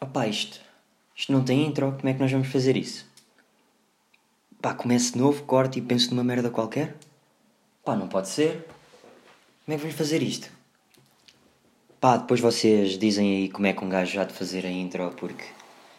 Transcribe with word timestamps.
Opá, 0.00 0.28
isto, 0.28 0.60
isto 1.14 1.32
não 1.32 1.44
tem 1.44 1.66
intro, 1.66 1.92
como 1.98 2.08
é 2.08 2.14
que 2.14 2.20
nós 2.20 2.30
vamos 2.30 2.46
fazer 2.48 2.76
isso? 2.76 3.04
Pá, 4.62 4.72
começo 4.72 5.14
de 5.14 5.18
novo, 5.18 5.42
corto 5.42 5.76
e 5.76 5.82
penso 5.82 6.10
numa 6.10 6.22
merda 6.22 6.50
qualquer? 6.50 6.96
Pá, 7.84 7.96
não 7.96 8.06
pode 8.06 8.28
ser. 8.28 8.64
Como 9.64 9.74
é 9.74 9.74
que 9.74 9.82
vamos 9.82 9.96
fazer 9.96 10.22
isto? 10.22 10.50
Pá, 12.00 12.16
depois 12.16 12.38
vocês 12.40 12.96
dizem 12.96 13.28
aí 13.36 13.48
como 13.48 13.66
é 13.66 13.72
que 13.72 13.84
um 13.84 13.88
gajo 13.88 14.20
há 14.20 14.24
de 14.24 14.32
fazer 14.32 14.64
a 14.64 14.70
intro, 14.70 15.10
porque 15.16 15.44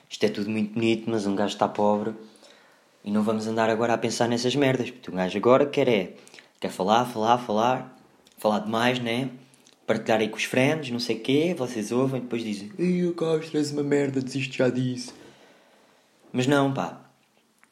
isto 0.10 0.26
é 0.26 0.30
tudo 0.30 0.50
muito 0.50 0.76
bonito, 0.76 1.10
mas 1.10 1.28
um 1.28 1.36
gajo 1.36 1.54
está 1.54 1.68
pobre 1.68 2.14
e 3.04 3.12
não 3.12 3.22
vamos 3.22 3.48
andar 3.48 3.70
agora 3.70 3.94
a 3.94 3.98
pensar 3.98 4.30
nessas 4.30 4.56
merdas, 4.56 4.90
porque 4.90 5.12
um 5.12 5.16
gajo 5.16 5.38
agora 5.38 5.66
quer 5.66 5.90
é, 5.90 6.16
quer 6.58 6.72
falar, 6.72 7.04
falar, 7.06 7.38
falar, 7.38 8.00
falar 8.38 8.60
demais, 8.60 8.98
né? 9.00 9.30
Partilhar 9.90 10.20
aí 10.20 10.30
com 10.30 10.38
os 10.38 10.44
friends, 10.44 10.92
não 10.92 11.00
sei 11.00 11.16
o 11.16 11.20
quê, 11.20 11.56
vocês 11.58 11.92
ouvem, 11.92 12.22
depois 12.22 12.44
dizem, 12.44 12.72
Ei, 12.78 13.08
o 13.08 13.16
gajo 13.16 13.50
traz 13.50 13.72
uma 13.72 13.82
merda, 13.82 14.22
desisto 14.22 14.56
já 14.56 14.70
disso. 14.70 15.16
Mas 16.32 16.46
não, 16.46 16.72
pá, 16.72 17.02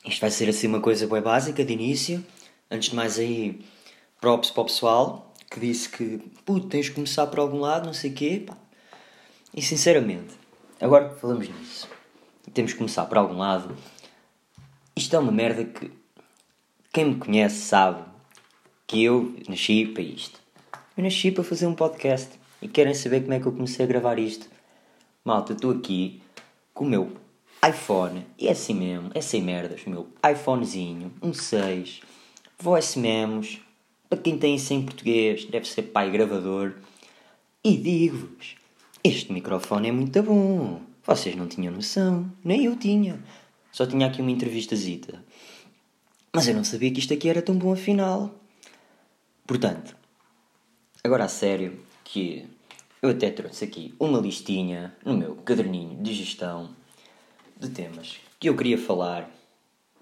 isto 0.03 0.19
vai 0.19 0.31
ser 0.31 0.49
assim 0.49 0.65
uma 0.65 0.81
coisa 0.81 1.05
bem 1.05 1.21
básica 1.21 1.63
de 1.63 1.71
início. 1.71 2.25
Antes 2.71 2.89
de 2.89 2.95
mais 2.95 3.19
aí, 3.19 3.63
props 4.19 4.49
para 4.49 4.61
o 4.63 4.65
pessoal 4.65 5.31
que 5.51 5.59
disse 5.59 5.89
que, 5.89 6.17
puto, 6.43 6.65
tens 6.65 6.87
de 6.87 6.93
começar 6.93 7.27
por 7.27 7.37
algum 7.37 7.59
lado, 7.59 7.85
não 7.85 7.93
sei 7.93 8.09
o 8.09 8.13
quê, 8.15 8.43
pá. 8.47 8.57
E 9.53 9.61
sinceramente, 9.61 10.33
agora 10.81 11.09
que 11.09 11.21
falamos 11.21 11.47
nisso, 11.47 11.87
temos 12.51 12.71
que 12.71 12.79
começar 12.79 13.05
por 13.05 13.19
algum 13.19 13.37
lado. 13.37 13.77
Isto 14.95 15.15
é 15.15 15.19
uma 15.19 15.31
merda 15.31 15.63
que 15.65 15.91
quem 16.91 17.05
me 17.05 17.15
conhece 17.17 17.57
sabe 17.57 18.03
que 18.87 19.03
eu 19.03 19.35
nasci 19.47 19.85
para 19.85 20.01
isto. 20.01 20.46
Eu 20.97 21.03
nasci 21.03 21.31
para 21.31 21.43
fazer 21.43 21.67
um 21.67 21.75
podcast 21.75 22.31
e 22.59 22.67
querem 22.67 22.95
saber 22.95 23.21
como 23.21 23.33
é 23.33 23.39
que 23.39 23.45
eu 23.45 23.51
comecei 23.51 23.85
a 23.85 23.87
gravar 23.87 24.17
isto. 24.17 24.49
Malta, 25.23 25.53
estou 25.53 25.69
aqui 25.69 26.23
com 26.73 26.85
o 26.85 26.89
meu 26.89 27.11
iPhone, 27.67 28.25
e 28.35 28.47
é 28.47 28.51
assim 28.51 28.73
mesmo, 28.73 29.11
é 29.13 29.21
sem 29.21 29.43
merdas, 29.43 29.85
meu 29.85 30.07
iPhonezinho, 30.27 31.13
um 31.21 31.33
6, 31.33 32.01
voice 32.57 32.97
memos, 32.97 33.61
para 34.09 34.17
quem 34.17 34.39
tem 34.39 34.55
isso 34.55 34.73
em 34.73 34.83
português, 34.83 35.45
deve 35.45 35.67
ser 35.67 35.83
pai 35.83 36.09
gravador. 36.09 36.73
E 37.63 37.77
digo-vos, 37.77 38.55
este 39.03 39.31
microfone 39.31 39.89
é 39.89 39.91
muito 39.91 40.23
bom. 40.23 40.81
Vocês 41.05 41.35
não 41.35 41.47
tinham 41.47 41.73
noção, 41.73 42.31
nem 42.43 42.65
eu 42.65 42.75
tinha. 42.75 43.19
Só 43.71 43.85
tinha 43.85 44.07
aqui 44.07 44.19
uma 44.19 44.31
entrevistazita. 44.31 45.23
Mas 46.33 46.47
eu 46.47 46.55
não 46.55 46.63
sabia 46.63 46.91
que 46.91 46.99
isto 46.99 47.13
aqui 47.13 47.29
era 47.29 47.41
tão 47.41 47.55
bom 47.55 47.71
afinal. 47.71 48.33
Portanto, 49.45 49.96
agora 51.07 51.23
a 51.23 51.29
sério, 51.29 51.79
que 52.03 52.47
eu 53.01 53.09
até 53.09 53.31
trouxe 53.31 53.63
aqui 53.63 53.95
uma 53.97 54.19
listinha 54.19 54.93
no 55.03 55.15
meu 55.15 55.35
caderninho 55.37 56.01
de 56.03 56.13
gestão 56.13 56.69
de 57.57 57.69
temas 57.69 58.19
que 58.39 58.49
eu 58.49 58.55
queria 58.55 58.77
falar. 58.77 59.29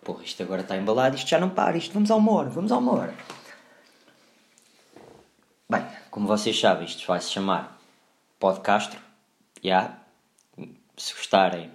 Porra, 0.03 0.23
isto 0.23 0.42
agora 0.42 0.62
está 0.62 0.75
embalado, 0.75 1.16
isto 1.16 1.30
já 1.30 1.39
não 1.39 1.50
para, 1.50 1.78
isto 1.78 1.94
vamos 1.94 2.09
ao 2.09 2.28
hora, 2.28 2.50
vamos 2.50 2.72
ao 2.72 2.84
hora. 2.88 3.14
Bem, 5.70 5.86
como 6.09 6.28
vocês 6.28 6.59
sabem, 6.59 6.86
isto 6.86 7.06
vai 7.06 7.22
se 7.22 7.31
chamar 7.31 7.80
Podcastro. 8.40 9.00
Já. 9.64 9.69
Yeah. 9.69 10.00
Se 10.97 11.14
gostarem, 11.14 11.72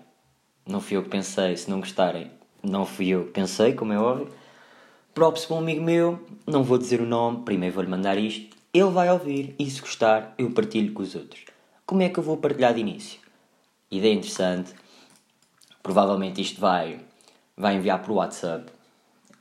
não 0.67 0.81
fui 0.81 0.97
eu 0.97 1.03
que 1.03 1.09
pensei. 1.09 1.57
Se 1.57 1.69
não 1.69 1.81
gostarem, 1.81 2.31
não 2.63 2.87
fui 2.87 3.09
eu 3.09 3.27
que 3.27 3.33
pensei, 3.33 3.75
como 3.75 3.93
é 3.93 3.99
óbvio. 3.99 4.33
Props 5.21 5.45
para 5.45 5.57
um 5.57 5.59
amigo 5.59 5.83
meu, 5.83 6.19
não 6.47 6.65
vou 6.65 6.79
dizer 6.79 6.99
o 6.99 7.05
nome, 7.05 7.45
primeiro 7.45 7.75
vou-lhe 7.75 7.91
mandar 7.91 8.17
isto. 8.17 8.57
Ele 8.73 8.89
vai 8.89 9.11
ouvir 9.11 9.55
e 9.59 9.71
se 9.71 9.79
gostar, 9.79 10.35
eu 10.39 10.51
partilho 10.51 10.95
com 10.95 11.03
os 11.03 11.15
outros. 11.15 11.45
Como 11.85 12.01
é 12.01 12.09
que 12.09 12.19
eu 12.19 12.23
vou 12.23 12.39
partilhar 12.39 12.73
de 12.73 12.81
início? 12.81 13.21
Ideia 13.91 14.15
interessante. 14.15 14.73
Provavelmente 15.83 16.41
isto 16.41 16.59
vai, 16.59 17.01
vai 17.55 17.77
enviar 17.77 18.01
por 18.01 18.13
WhatsApp. 18.13 18.73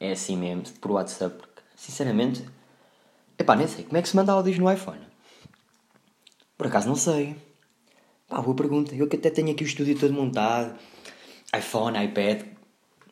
É 0.02 0.12
assim 0.12 0.36
mesmo, 0.36 0.64
por 0.82 0.92
WhatsApp, 0.92 1.38
porque 1.38 1.62
sinceramente 1.78 2.44
Epá, 3.38 3.56
nem 3.56 3.66
sei. 3.66 3.86
Como 3.86 3.96
é 3.96 4.02
que 4.02 4.10
se 4.10 4.18
manda 4.18 4.34
áudios 4.34 4.60
no 4.60 4.70
iPhone? 4.70 5.00
Por 6.58 6.68
acaso 6.68 6.90
não 6.90 6.96
sei. 6.98 7.38
Pá, 8.28 8.42
boa 8.42 8.54
pergunta. 8.54 8.94
Eu 8.94 9.08
que 9.08 9.16
até 9.16 9.30
tenho 9.30 9.52
aqui 9.52 9.64
o 9.64 9.66
estúdio 9.66 9.98
todo 9.98 10.14
montado. 10.14 10.78
iPhone, 11.58 12.04
iPad. 12.04 12.42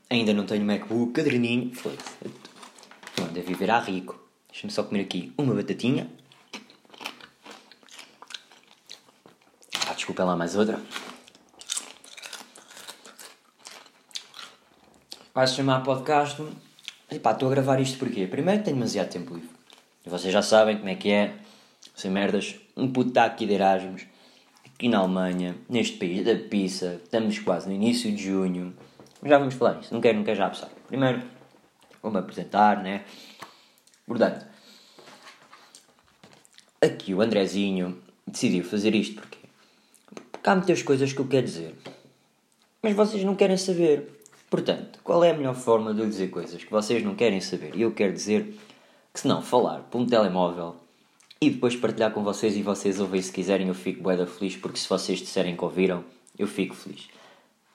Ainda 0.09 0.33
não 0.33 0.45
tenho 0.45 0.65
MacBook, 0.65 1.13
caderninho. 1.13 1.73
Foda-se. 1.73 2.46
Deve 3.25 3.41
viver 3.41 3.71
a 3.71 3.79
rico. 3.79 4.19
Deixa-me 4.49 4.71
só 4.71 4.83
comer 4.83 5.01
aqui 5.01 5.33
uma 5.37 5.53
batatinha. 5.53 6.09
Pá, 9.85 9.93
desculpa 9.93 10.23
lá 10.23 10.35
mais 10.35 10.55
outra. 10.55 10.79
Vai-se 15.33 15.55
chamar 15.55 15.83
podcast. 15.83 16.43
E 17.11 17.19
pá, 17.19 17.31
estou 17.31 17.47
a 17.47 17.51
gravar 17.51 17.79
isto 17.79 17.99
porquê? 17.99 18.25
Primeiro 18.27 18.63
tenho 18.63 18.75
demasiado 18.75 19.09
tempo 19.09 19.35
livre. 19.35 19.49
E 20.05 20.09
vocês 20.09 20.33
já 20.33 20.41
sabem 20.41 20.77
como 20.77 20.89
é 20.89 20.95
que 20.95 21.11
é. 21.11 21.35
Sem 21.95 22.11
merdas. 22.11 22.55
Um 22.75 22.91
puto 22.91 23.09
está 23.09 23.25
aqui 23.25 23.45
de 23.45 23.53
Erasmus. 23.53 24.07
Aqui 24.65 24.89
na 24.89 24.99
Alemanha. 24.99 25.55
Neste 25.69 25.97
país 25.97 26.25
da 26.25 26.35
pizza. 26.35 26.99
Estamos 27.03 27.39
quase 27.39 27.67
no 27.67 27.75
início 27.75 28.11
de 28.11 28.23
junho. 28.23 28.75
Já 29.23 29.37
vamos 29.37 29.53
falar 29.53 29.75
nisso. 29.75 29.93
Não 29.93 30.01
quero, 30.01 30.23
quero 30.23 30.37
já 30.37 30.49
passar. 30.49 30.69
Primeiro, 30.87 31.36
vou-me 32.01 32.19
apresentar, 32.19 32.81
né? 32.81 33.05
Portanto, 34.05 34.45
aqui 36.81 37.13
o 37.13 37.21
Andrezinho 37.21 38.01
decidiu 38.25 38.63
fazer 38.63 38.95
isto 38.95 39.15
porque, 39.15 39.37
porque 40.31 40.49
há 40.49 40.55
muitas 40.55 40.81
coisas 40.81 41.11
que 41.13 41.19
eu 41.19 41.27
quero 41.27 41.45
dizer. 41.45 41.75
Mas 42.81 42.95
vocês 42.95 43.23
não 43.23 43.35
querem 43.35 43.57
saber. 43.57 44.21
Portanto, 44.49 44.99
qual 45.03 45.23
é 45.23 45.31
a 45.31 45.33
melhor 45.33 45.55
forma 45.55 45.93
de 45.93 45.99
eu 45.99 46.07
dizer 46.07 46.29
coisas 46.29 46.63
que 46.63 46.71
vocês 46.71 47.03
não 47.03 47.15
querem 47.15 47.41
saber? 47.41 47.75
E 47.75 47.81
eu 47.81 47.91
quero 47.91 48.13
dizer 48.13 48.57
que 49.13 49.19
se 49.19 49.27
não 49.27 49.41
falar 49.41 49.81
por 49.83 49.99
um 49.99 50.05
telemóvel 50.05 50.75
e 51.41 51.49
depois 51.49 51.75
partilhar 51.75 52.11
com 52.11 52.23
vocês 52.23 52.55
e 52.55 52.61
vocês 52.61 52.99
ouvem 52.99 53.21
se 53.21 53.31
quiserem, 53.31 53.67
eu 53.67 53.73
fico 53.73 54.01
bué 54.01 54.25
feliz 54.25 54.55
porque 54.55 54.79
se 54.79 54.87
vocês 54.87 55.19
disserem 55.19 55.55
que 55.55 55.63
ouviram, 55.63 56.03
eu 56.37 56.47
fico 56.47 56.75
feliz. 56.75 57.09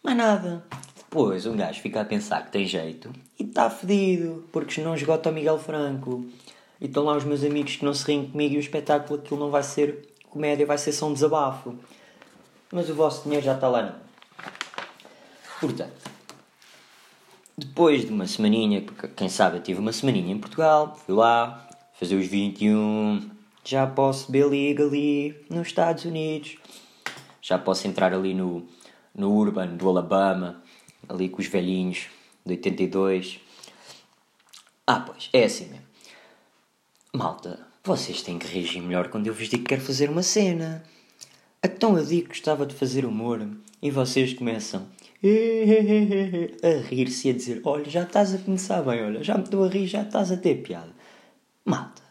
Mas 0.03 0.17
nada. 0.17 0.65
Depois 1.13 1.45
um 1.45 1.55
gajo 1.55 1.79
fica 1.83 2.01
a 2.01 2.07
pensar 2.07 2.43
que 2.47 2.53
tem 2.53 2.67
jeito 2.67 3.13
e 3.39 3.43
está 3.43 3.69
fedido 3.69 4.49
porque 4.51 4.81
não 4.81 4.95
esgota 4.95 5.29
o 5.29 5.33
Miguel 5.33 5.59
Franco. 5.59 6.25
E 6.81 6.87
estão 6.87 7.05
lá 7.05 7.15
os 7.15 7.23
meus 7.23 7.45
amigos 7.45 7.77
que 7.77 7.85
não 7.85 7.93
se 7.93 8.07
riem 8.07 8.31
comigo 8.31 8.55
e 8.55 8.57
o 8.57 8.61
espetáculo 8.61 9.21
aquilo 9.21 9.39
não 9.39 9.51
vai 9.51 9.63
ser 9.63 10.09
comédia, 10.31 10.65
vai 10.65 10.79
ser 10.79 10.91
só 10.91 11.07
um 11.07 11.13
desabafo. 11.13 11.75
Mas 12.73 12.89
o 12.89 12.95
vosso 12.95 13.25
dinheiro 13.25 13.45
já 13.45 13.55
está 13.55 13.69
lá 13.69 13.83
não. 13.83 13.95
Portanto, 15.61 16.11
depois 17.59 18.07
de 18.07 18.11
uma 18.11 18.27
semaninha, 18.27 18.83
quem 19.15 19.29
sabe 19.29 19.59
eu 19.59 19.63
tive 19.63 19.81
uma 19.81 19.93
semaninha 19.93 20.33
em 20.33 20.39
Portugal, 20.39 20.97
fui 21.05 21.15
lá, 21.15 21.69
fazer 21.93 22.17
os 22.17 22.27
21, 22.27 23.31
já 23.63 23.87
posso 23.87 24.33
beber 24.33 24.49
liga 24.49 24.83
ali 24.83 25.37
nos 25.51 25.67
Estados 25.67 26.07
Unidos, 26.07 26.57
já 27.43 27.59
posso 27.59 27.87
entrar 27.87 28.15
ali 28.15 28.33
no, 28.33 28.67
no 29.15 29.31
Urban 29.31 29.77
do 29.77 29.91
Alabama, 29.91 30.63
ali 31.09 31.29
com 31.29 31.41
os 31.41 31.47
velhinhos 31.47 32.07
de 32.45 32.53
82. 32.53 33.41
Ah, 34.87 35.01
pois, 35.01 35.29
é 35.33 35.45
assim 35.45 35.67
mesmo. 35.67 35.87
Malta, 37.15 37.67
vocês 37.85 38.23
têm 38.23 38.39
que 38.39 38.47
reagir 38.47 38.81
melhor 38.81 39.09
quando 39.09 39.27
eu 39.27 39.35
vos 39.35 39.49
digo 39.49 39.63
que 39.63 39.69
quero 39.69 39.83
fazer 39.83 40.09
uma 40.09 40.23
cena. 40.23 40.83
Então 41.63 41.97
eu 41.97 42.05
digo 42.05 42.23
que 42.23 42.29
gostava 42.29 42.67
de 42.67 42.75
fazer 42.75 43.05
humor 43.05 43.47
e 43.81 43.91
vocês 43.91 44.33
começam 44.35 44.87
a 45.23 46.89
rir-se 46.89 47.29
e 47.29 47.31
a 47.31 47.35
dizer: 47.35 47.61
Olha, 47.65 47.89
já 47.89 48.03
estás 48.03 48.35
a 48.35 48.39
começar 48.39 48.83
bem, 48.83 49.03
olha, 49.03 49.23
já 49.23 49.37
me 49.37 49.45
estou 49.45 49.65
a 49.65 49.69
rir, 49.69 49.87
já 49.87 50.03
estás 50.03 50.33
a 50.33 50.37
ter 50.37 50.63
piada. 50.63 50.93
Malta, 51.65 52.03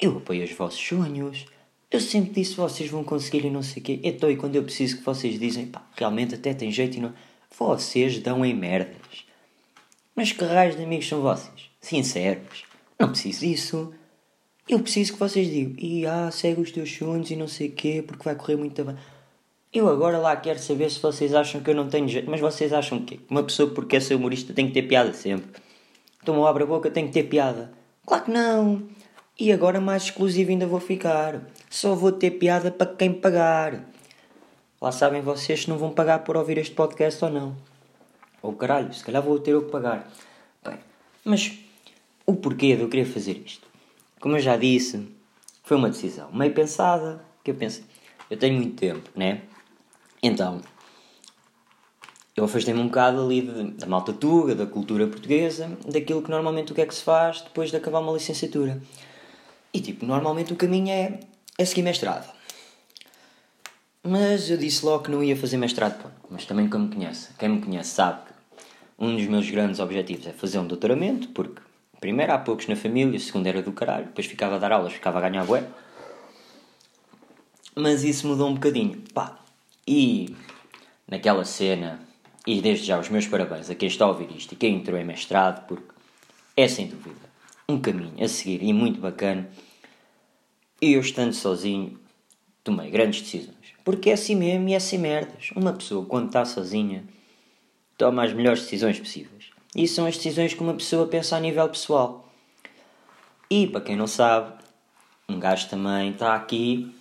eu 0.00 0.16
apoio 0.18 0.44
os 0.44 0.52
vossos 0.52 0.80
sonhos. 0.80 1.46
Eu 1.90 2.00
sempre 2.00 2.32
disse 2.32 2.56
vocês 2.56 2.90
vão 2.90 3.04
conseguir 3.04 3.44
e 3.44 3.50
não 3.50 3.62
sei 3.62 3.80
o 3.80 3.84
quê. 3.84 4.00
Então, 4.02 4.30
e 4.30 4.36
quando 4.36 4.56
eu 4.56 4.64
preciso 4.64 4.98
que 4.98 5.04
vocês 5.04 5.38
dizem, 5.38 5.66
pá, 5.66 5.86
realmente 5.96 6.34
até 6.34 6.52
tem 6.52 6.70
jeito 6.70 6.96
e 6.96 7.00
não. 7.00 7.12
Vocês 7.58 8.18
dão 8.18 8.44
em 8.44 8.54
merdas. 8.54 9.24
Mas 10.14 10.32
que 10.32 10.44
raios 10.44 10.76
de 10.76 10.82
amigos 10.82 11.08
são 11.08 11.20
vocês? 11.20 11.70
Sinceros. 11.80 12.64
Não 12.98 13.08
preciso 13.08 13.40
disso. 13.40 13.94
Eu 14.68 14.80
preciso 14.80 15.12
que 15.12 15.18
vocês 15.18 15.46
digam, 15.48 15.74
e 15.78 16.06
ah, 16.06 16.30
segue 16.30 16.60
os 16.60 16.70
teus 16.70 16.90
sonhos 16.90 17.30
e 17.30 17.36
não 17.36 17.46
sei 17.46 17.68
o 17.68 17.72
quê, 17.72 18.02
porque 18.06 18.24
vai 18.24 18.34
correr 18.34 18.56
muito 18.56 18.82
bem. 18.82 18.96
Eu 19.72 19.88
agora 19.88 20.18
lá 20.18 20.34
quero 20.36 20.58
saber 20.58 20.90
se 20.90 21.00
vocês 21.00 21.34
acham 21.34 21.60
que 21.60 21.68
eu 21.68 21.74
não 21.74 21.88
tenho 21.88 22.08
jeito. 22.08 22.30
Mas 22.30 22.40
vocês 22.40 22.72
acham 22.72 23.04
que 23.04 23.20
uma 23.28 23.42
pessoa 23.42 23.68
porque 23.70 23.96
é 23.96 24.00
ser 24.00 24.14
humorista 24.14 24.54
tem 24.54 24.68
que 24.68 24.72
ter 24.72 24.82
piada 24.82 25.12
sempre? 25.12 25.60
Então 26.22 26.36
eu 26.36 26.46
abro 26.46 26.64
a 26.64 26.66
boca 26.66 26.90
tem 26.90 27.06
que 27.06 27.12
ter 27.12 27.24
piada. 27.24 27.72
Claro 28.06 28.24
que 28.24 28.30
não. 28.30 28.82
E 29.38 29.52
agora 29.52 29.80
mais 29.80 30.04
exclusivo 30.04 30.50
ainda 30.50 30.66
vou 30.66 30.78
ficar. 30.78 31.42
Só 31.68 31.94
vou 31.94 32.12
ter 32.12 32.30
piada 32.30 32.70
para 32.70 32.86
quem 32.86 33.12
pagar. 33.12 33.84
Lá 34.84 34.92
sabem 34.92 35.22
vocês 35.22 35.62
se 35.62 35.70
não 35.70 35.78
vão 35.78 35.90
pagar 35.90 36.24
por 36.24 36.36
ouvir 36.36 36.58
este 36.58 36.74
podcast 36.74 37.24
ou 37.24 37.30
não. 37.30 37.56
Ou 38.42 38.50
oh, 38.50 38.52
caralho, 38.52 38.92
se 38.92 39.02
calhar 39.02 39.22
vou 39.22 39.38
ter 39.38 39.52
eu 39.52 39.64
que 39.64 39.70
pagar. 39.70 40.12
Bem, 40.62 40.78
mas 41.24 41.58
o 42.26 42.34
porquê 42.34 42.76
de 42.76 42.82
eu 42.82 42.88
querer 42.90 43.06
fazer 43.06 43.42
isto? 43.46 43.66
Como 44.20 44.36
eu 44.36 44.40
já 44.40 44.58
disse, 44.58 45.08
foi 45.62 45.78
uma 45.78 45.88
decisão 45.88 46.30
meio 46.30 46.52
pensada, 46.52 47.24
que 47.42 47.50
eu 47.50 47.54
pensei, 47.54 47.82
eu 48.28 48.36
tenho 48.36 48.56
muito 48.56 48.76
tempo, 48.76 49.08
né? 49.16 49.44
Então, 50.22 50.60
eu 52.36 52.44
afastei-me 52.44 52.80
um 52.80 52.88
bocado 52.88 53.24
ali 53.24 53.40
de, 53.40 53.70
da 53.78 53.86
malta 53.86 54.12
tuga, 54.12 54.54
da 54.54 54.66
cultura 54.66 55.06
portuguesa, 55.06 55.78
daquilo 55.90 56.20
que 56.20 56.30
normalmente 56.30 56.72
o 56.72 56.74
que 56.74 56.82
é 56.82 56.86
que 56.86 56.94
se 56.94 57.02
faz 57.02 57.40
depois 57.40 57.70
de 57.70 57.78
acabar 57.78 58.00
uma 58.00 58.12
licenciatura. 58.12 58.82
E 59.72 59.80
tipo, 59.80 60.04
normalmente 60.04 60.52
o 60.52 60.56
caminho 60.56 60.90
é, 60.90 61.20
é 61.56 61.64
seguir 61.64 61.80
mestrado. 61.80 62.30
Mas 64.06 64.50
eu 64.50 64.58
disse 64.58 64.84
logo 64.84 65.04
que 65.04 65.10
não 65.10 65.24
ia 65.24 65.34
fazer 65.34 65.56
mestrado, 65.56 66.02
pô. 66.02 66.10
mas 66.28 66.44
também 66.44 66.68
quem 66.68 66.78
me 66.78 66.94
conhece, 66.94 67.30
quem 67.38 67.48
me 67.48 67.62
conhece 67.62 67.88
sabe 67.88 68.20
que 68.26 68.34
um 68.98 69.16
dos 69.16 69.26
meus 69.26 69.48
grandes 69.48 69.80
objetivos 69.80 70.26
é 70.26 70.32
fazer 70.32 70.58
um 70.58 70.66
doutoramento, 70.66 71.28
porque 71.28 71.62
primeiro 72.00 72.32
há 72.34 72.38
poucos 72.38 72.68
na 72.68 72.76
família, 72.76 73.18
segundo 73.18 73.46
era 73.46 73.62
do 73.62 73.72
caralho, 73.72 74.04
depois 74.04 74.26
ficava 74.26 74.56
a 74.56 74.58
dar 74.58 74.72
aulas, 74.72 74.92
ficava 74.92 75.16
a 75.16 75.22
ganhar 75.22 75.46
bué. 75.46 75.66
Mas 77.74 78.04
isso 78.04 78.28
mudou 78.28 78.50
um 78.50 78.54
bocadinho, 78.54 79.02
pá. 79.14 79.38
E 79.88 80.36
naquela 81.08 81.46
cena, 81.46 81.98
e 82.46 82.60
desde 82.60 82.84
já 82.84 83.00
os 83.00 83.08
meus 83.08 83.26
parabéns 83.26 83.70
a 83.70 83.74
quem 83.74 83.88
está 83.88 84.04
a 84.04 84.08
ouvir 84.08 84.30
isto 84.36 84.52
e 84.52 84.56
quem 84.56 84.76
entrou 84.76 84.98
em 84.98 85.04
mestrado, 85.04 85.66
porque 85.66 85.94
é 86.54 86.68
sem 86.68 86.88
dúvida 86.88 87.24
um 87.66 87.80
caminho 87.80 88.22
a 88.22 88.28
seguir 88.28 88.62
e 88.62 88.70
muito 88.74 89.00
bacana. 89.00 89.48
E 90.78 90.92
eu 90.92 91.00
estando 91.00 91.32
sozinho, 91.32 91.98
tomei 92.62 92.90
grandes 92.90 93.22
decisões. 93.22 93.63
Porque 93.84 94.10
é 94.10 94.14
assim 94.14 94.34
mesmo 94.34 94.68
e 94.68 94.72
é 94.72 94.76
assim 94.76 94.96
merdas. 94.96 95.50
Uma 95.54 95.72
pessoa, 95.72 96.06
quando 96.06 96.28
está 96.28 96.44
sozinha, 96.44 97.04
toma 97.98 98.24
as 98.24 98.32
melhores 98.32 98.62
decisões 98.62 98.98
possíveis. 98.98 99.50
E 99.76 99.86
são 99.86 100.06
as 100.06 100.16
decisões 100.16 100.54
que 100.54 100.60
uma 100.60 100.74
pessoa 100.74 101.06
pensa 101.06 101.36
a 101.36 101.40
nível 101.40 101.68
pessoal. 101.68 102.32
E, 103.50 103.66
para 103.66 103.82
quem 103.82 103.96
não 103.96 104.06
sabe, 104.06 104.54
um 105.28 105.38
gajo 105.38 105.68
também 105.68 106.10
está 106.10 106.34
aqui. 106.34 106.94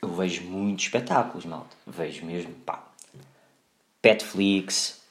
Eu 0.00 0.08
vejo 0.08 0.42
muitos 0.44 0.86
espetáculos, 0.86 1.44
malta. 1.44 1.76
Vejo 1.86 2.24
mesmo, 2.24 2.54
pá. 2.64 2.88
Petflix, 4.00 5.02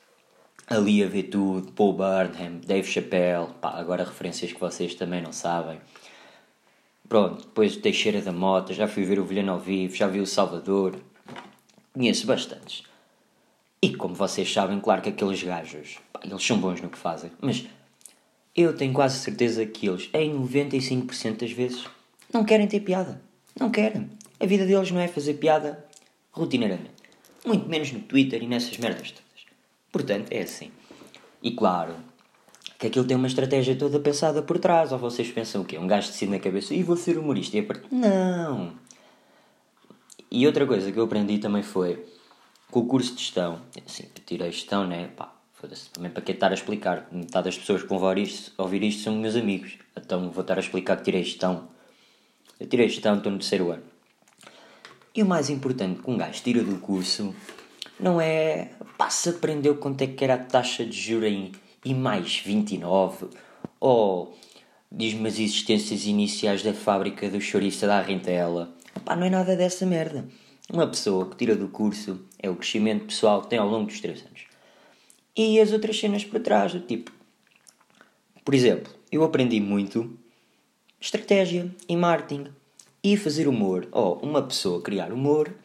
ali 0.66 1.04
a 1.04 1.08
ver 1.08 1.24
tudo, 1.24 1.72
Paul 1.74 1.94
Burnham, 1.94 2.60
Dave 2.66 2.88
Chappelle, 2.88 3.48
pá, 3.62 3.72
agora 3.72 4.04
referências 4.04 4.52
que 4.52 4.60
vocês 4.60 4.96
também 4.96 5.22
não 5.22 5.32
sabem. 5.32 5.80
Pronto, 7.08 7.46
depois 7.46 7.78
Teixeira 7.78 8.22
da 8.22 8.32
Mota, 8.32 8.74
já 8.74 8.88
fui 8.88 9.04
ver 9.04 9.20
o 9.20 9.26
Vilhano 9.26 9.54
ao 9.54 9.60
vivo, 9.60 9.96
já 9.96 10.08
vi 10.08 10.20
o 10.20 10.28
Salvador. 10.28 11.00
Conheço 11.94 12.28
bastantes. 12.28 12.84
E 13.82 13.96
como 13.96 14.14
vocês 14.14 14.52
sabem, 14.52 14.80
claro 14.80 15.02
que 15.02 15.10
aqueles 15.10 15.42
gajos, 15.42 16.00
pá, 16.12 16.20
eles 16.24 16.44
são 16.44 16.58
bons 16.58 16.82
no 16.82 16.90
que 16.90 16.98
fazem, 16.98 17.32
mas 17.40 17.66
eu 18.56 18.76
tenho 18.76 18.92
quase 18.92 19.20
certeza 19.20 19.66
que 19.66 19.88
eles, 19.88 20.10
em 20.14 20.34
95% 20.34 21.38
das 21.38 21.52
vezes, 21.52 21.86
não 22.34 22.44
querem 22.44 22.68
ter 22.68 22.82
piada. 22.82 23.22
Não 23.58 23.72
querem. 23.72 24.10
A 24.40 24.46
vida 24.46 24.66
deles 24.66 24.92
não 24.92 25.00
é 25.00 25.08
fazer 25.08 25.36
piada 25.36 25.86
rotineiramente. 26.32 26.92
Muito 27.46 27.70
menos 27.70 27.92
no 27.92 28.02
Twitter 28.02 28.44
e 28.44 28.48
nessas 28.48 28.78
merdas 28.78 29.12
todas. 29.12 29.46
Portanto, 29.92 30.32
é 30.32 30.42
assim. 30.42 30.72
E 31.42 31.52
claro, 31.52 31.96
que 32.78 32.88
aquilo 32.88 33.06
tem 33.06 33.18
uma 33.18 33.28
estratégia 33.28 33.76
toda 33.76 34.00
pensada 34.00 34.42
por 34.42 34.60
trás. 34.60 34.92
Ou 34.92 35.00
vocês 35.00 35.30
pensam 35.32 35.62
o 35.62 35.66
quê? 35.66 35.78
Um 35.78 35.88
gajo 35.88 36.08
decide 36.08 36.32
na 36.32 36.40
cabeça 36.40 36.74
e 36.74 36.84
vou 36.84 36.96
ser 36.96 37.18
humorista 37.18 37.58
e. 37.58 37.68
Não! 37.92 38.74
E 40.30 40.46
outra 40.46 40.66
coisa 40.66 40.92
que 40.92 41.00
eu 41.00 41.06
aprendi 41.06 41.40
também 41.40 41.64
foi 41.64 42.06
com 42.70 42.82
o 42.82 42.86
curso 42.86 43.16
de 43.16 43.22
gestão, 43.22 43.62
assim, 43.86 44.04
tirei 44.26 44.52
gestão, 44.52 44.86
né? 44.86 45.10
Pá, 45.16 45.34
foda-se, 45.54 45.90
também 45.90 46.12
para 46.12 46.22
que 46.22 46.34
estar 46.34 46.52
a 46.52 46.54
explicar? 46.54 47.08
Metade 47.12 47.46
das 47.46 47.58
pessoas 47.58 47.82
que 47.82 47.88
vão 47.88 47.98
ouvir 47.98 48.24
isto, 48.24 48.52
ouvir 48.58 48.84
isto 48.84 49.04
são 49.04 49.16
meus 49.16 49.38
amigos, 49.38 49.78
então 49.96 50.30
vou 50.30 50.42
estar 50.42 50.58
a 50.58 50.60
explicar 50.60 50.98
que 50.98 51.04
tirei 51.04 51.24
gestão. 51.24 51.70
Eu 52.60 52.68
tirei 52.68 52.90
gestão, 52.90 53.16
estou 53.16 53.32
no 53.32 53.38
terceiro 53.38 53.72
ano. 53.72 53.84
E 55.16 55.24
o 55.24 55.26
mais 55.26 55.50
importante 55.50 56.02
que 56.02 56.12
um 56.12 56.18
gajo 56.18 56.44
tira 56.44 56.62
do 56.62 56.78
curso 56.80 57.34
não 58.00 58.20
é. 58.20 58.72
Pá, 58.98 59.10
se 59.10 59.30
aprendeu 59.30 59.78
quanto 59.78 60.02
é 60.02 60.08
que 60.08 60.24
era 60.24 60.34
a 60.34 60.38
taxa 60.38 60.86
de 60.86 61.00
juros 61.00 61.52
I 61.88 61.94
mais 61.94 62.40
29, 62.40 63.28
ou 63.80 64.38
diz-me 64.92 65.30
as 65.30 65.40
existências 65.40 66.06
iniciais 66.06 66.62
da 66.62 66.74
fábrica 66.74 67.30
do 67.30 67.40
chouriça 67.40 67.88
da 67.88 68.02
Rentela. 68.02 68.76
Pá, 69.06 69.16
não 69.16 69.26
é 69.26 69.30
nada 69.30 69.56
dessa 69.56 69.86
merda. 69.86 70.28
Uma 70.70 70.86
pessoa 70.86 71.30
que 71.30 71.38
tira 71.38 71.56
do 71.56 71.70
curso 71.70 72.20
é 72.40 72.50
o 72.50 72.56
crescimento 72.58 73.06
pessoal 73.06 73.42
que 73.42 73.48
tem 73.48 73.58
ao 73.58 73.70
longo 73.70 73.86
dos 73.86 74.02
3 74.02 74.20
anos. 74.26 74.42
E 75.34 75.62
as 75.62 75.72
outras 75.72 75.98
cenas 75.98 76.26
por 76.26 76.42
trás, 76.42 76.74
do 76.74 76.82
tipo. 76.82 77.10
Por 78.44 78.54
exemplo, 78.54 78.94
eu 79.10 79.24
aprendi 79.24 79.62
muito 79.62 80.20
estratégia 81.00 81.74
e 81.88 81.96
marketing 81.96 82.48
e 83.02 83.16
fazer 83.16 83.48
humor. 83.48 83.88
Ou 83.94 84.18
uma 84.18 84.42
pessoa 84.42 84.82
criar 84.82 85.14
humor, 85.14 85.56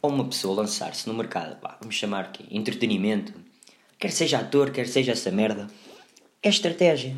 ou 0.00 0.10
uma 0.10 0.24
pessoa 0.24 0.62
lançar-se 0.62 1.06
no 1.06 1.12
mercado. 1.12 1.60
Pá, 1.60 1.76
vamos 1.78 1.96
chamar 1.96 2.24
aqui 2.24 2.46
entretenimento. 2.50 3.34
Quer 4.00 4.12
seja 4.12 4.38
ator, 4.38 4.70
quer 4.70 4.88
seja 4.88 5.12
essa 5.12 5.30
merda. 5.30 5.66
É 6.42 6.48
estratégia. 6.48 7.14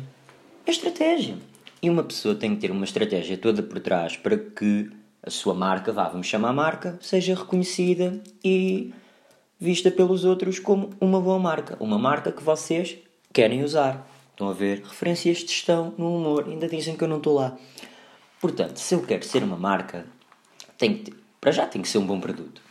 É 0.67 0.71
estratégia. 0.71 1.37
E 1.81 1.89
uma 1.89 2.03
pessoa 2.03 2.35
tem 2.35 2.53
que 2.53 2.59
ter 2.59 2.71
uma 2.71 2.83
estratégia 2.83 3.37
toda 3.37 3.63
por 3.63 3.79
trás 3.79 4.17
para 4.17 4.37
que 4.37 4.91
a 5.25 5.29
sua 5.29 5.53
marca, 5.53 5.93
vá, 5.93 6.09
vamos 6.09 6.27
chamar 6.27 6.49
a 6.49 6.53
marca, 6.53 6.99
seja 7.01 7.35
reconhecida 7.35 8.21
e 8.43 8.93
vista 9.57 9.89
pelos 9.89 10.25
outros 10.25 10.59
como 10.59 10.89
uma 10.99 11.21
boa 11.21 11.39
marca. 11.39 11.77
Uma 11.79 11.97
marca 11.97 12.33
que 12.33 12.43
vocês 12.43 12.97
querem 13.31 13.63
usar. 13.63 14.05
Estão 14.31 14.49
a 14.49 14.53
ver? 14.53 14.83
Referências 14.83 15.37
de 15.37 15.53
gestão 15.53 15.93
no 15.97 16.17
humor. 16.17 16.49
Ainda 16.49 16.67
dizem 16.67 16.97
que 16.97 17.03
eu 17.05 17.07
não 17.07 17.17
estou 17.17 17.35
lá. 17.35 17.57
Portanto, 18.41 18.75
se 18.75 18.93
eu 18.93 19.01
quero 19.03 19.23
ser 19.23 19.41
uma 19.41 19.55
marca, 19.55 20.05
tem 20.77 20.95
que 20.97 21.11
ter, 21.11 21.17
para 21.39 21.51
já 21.53 21.65
tem 21.65 21.81
que 21.81 21.87
ser 21.87 21.99
um 21.99 22.05
bom 22.05 22.19
produto. 22.19 22.61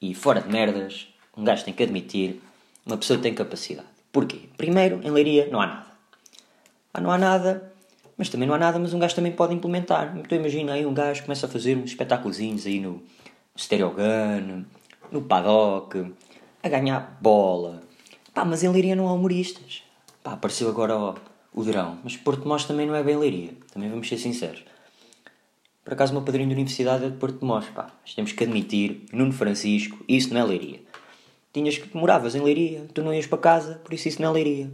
E 0.00 0.12
fora 0.12 0.40
de 0.40 0.48
merdas, 0.50 1.06
um 1.36 1.44
gajo 1.44 1.64
tem 1.64 1.72
que 1.72 1.84
admitir, 1.84 2.42
uma 2.86 2.96
pessoa 2.96 3.18
tem 3.18 3.34
capacidade. 3.34 3.88
Porquê? 4.12 4.42
Primeiro, 4.56 5.00
em 5.02 5.10
Leiria 5.10 5.48
não 5.50 5.60
há 5.60 5.66
nada. 5.66 5.86
Ah, 6.92 7.00
não 7.00 7.10
há 7.10 7.18
nada, 7.18 7.72
mas 8.16 8.28
também 8.28 8.46
não 8.46 8.54
há 8.54 8.58
nada, 8.58 8.78
mas 8.78 8.94
um 8.94 8.98
gajo 8.98 9.14
também 9.14 9.32
pode 9.32 9.54
implementar. 9.54 10.16
Então 10.16 10.38
imagina 10.38 10.74
aí 10.74 10.86
um 10.86 10.94
gajo 10.94 11.22
começa 11.22 11.46
a 11.46 11.48
fazer 11.48 11.76
uns 11.76 11.90
espetáculos 11.90 12.38
aí 12.38 12.80
no 12.80 13.02
Stereogun, 13.58 14.64
no 15.10 15.22
paddock, 15.22 16.12
a 16.62 16.68
ganhar 16.68 17.18
bola. 17.20 17.82
Pá, 18.32 18.44
mas 18.44 18.62
em 18.62 18.68
Leiria 18.68 18.94
não 18.94 19.08
há 19.08 19.12
humoristas. 19.12 19.82
Pá, 20.22 20.32
apareceu 20.32 20.68
agora 20.68 20.96
o, 20.96 21.14
o 21.52 21.64
Drão, 21.64 21.98
mas 22.04 22.16
Porto 22.16 22.46
Mós 22.46 22.64
também 22.64 22.86
não 22.86 22.94
é 22.94 23.02
bem 23.02 23.16
Leiria, 23.16 23.52
também 23.72 23.90
vamos 23.90 24.08
ser 24.08 24.18
sinceros. 24.18 24.64
Por 25.84 25.92
acaso, 25.92 26.12
o 26.12 26.14
meu 26.16 26.24
padrinho 26.24 26.48
da 26.48 26.54
universidade 26.54 27.04
é 27.04 27.10
de 27.10 27.16
Porto 27.16 27.40
de 27.40 27.44
Mós, 27.44 27.66
pá. 27.66 27.90
Mas 28.02 28.14
temos 28.14 28.32
que 28.32 28.42
admitir, 28.42 29.04
Nuno 29.12 29.32
Francisco, 29.32 30.02
isso 30.08 30.32
não 30.32 30.40
é 30.40 30.44
Leiria. 30.44 30.80
Tinhas 31.54 31.78
que 31.78 31.96
moravas 31.96 32.34
em 32.34 32.40
Leiria, 32.40 32.84
tu 32.92 33.00
não 33.00 33.14
ias 33.14 33.28
para 33.28 33.38
casa, 33.38 33.80
por 33.84 33.94
isso 33.94 34.08
isso 34.08 34.20
não 34.20 34.30
é 34.30 34.32
Leiria. 34.32 34.72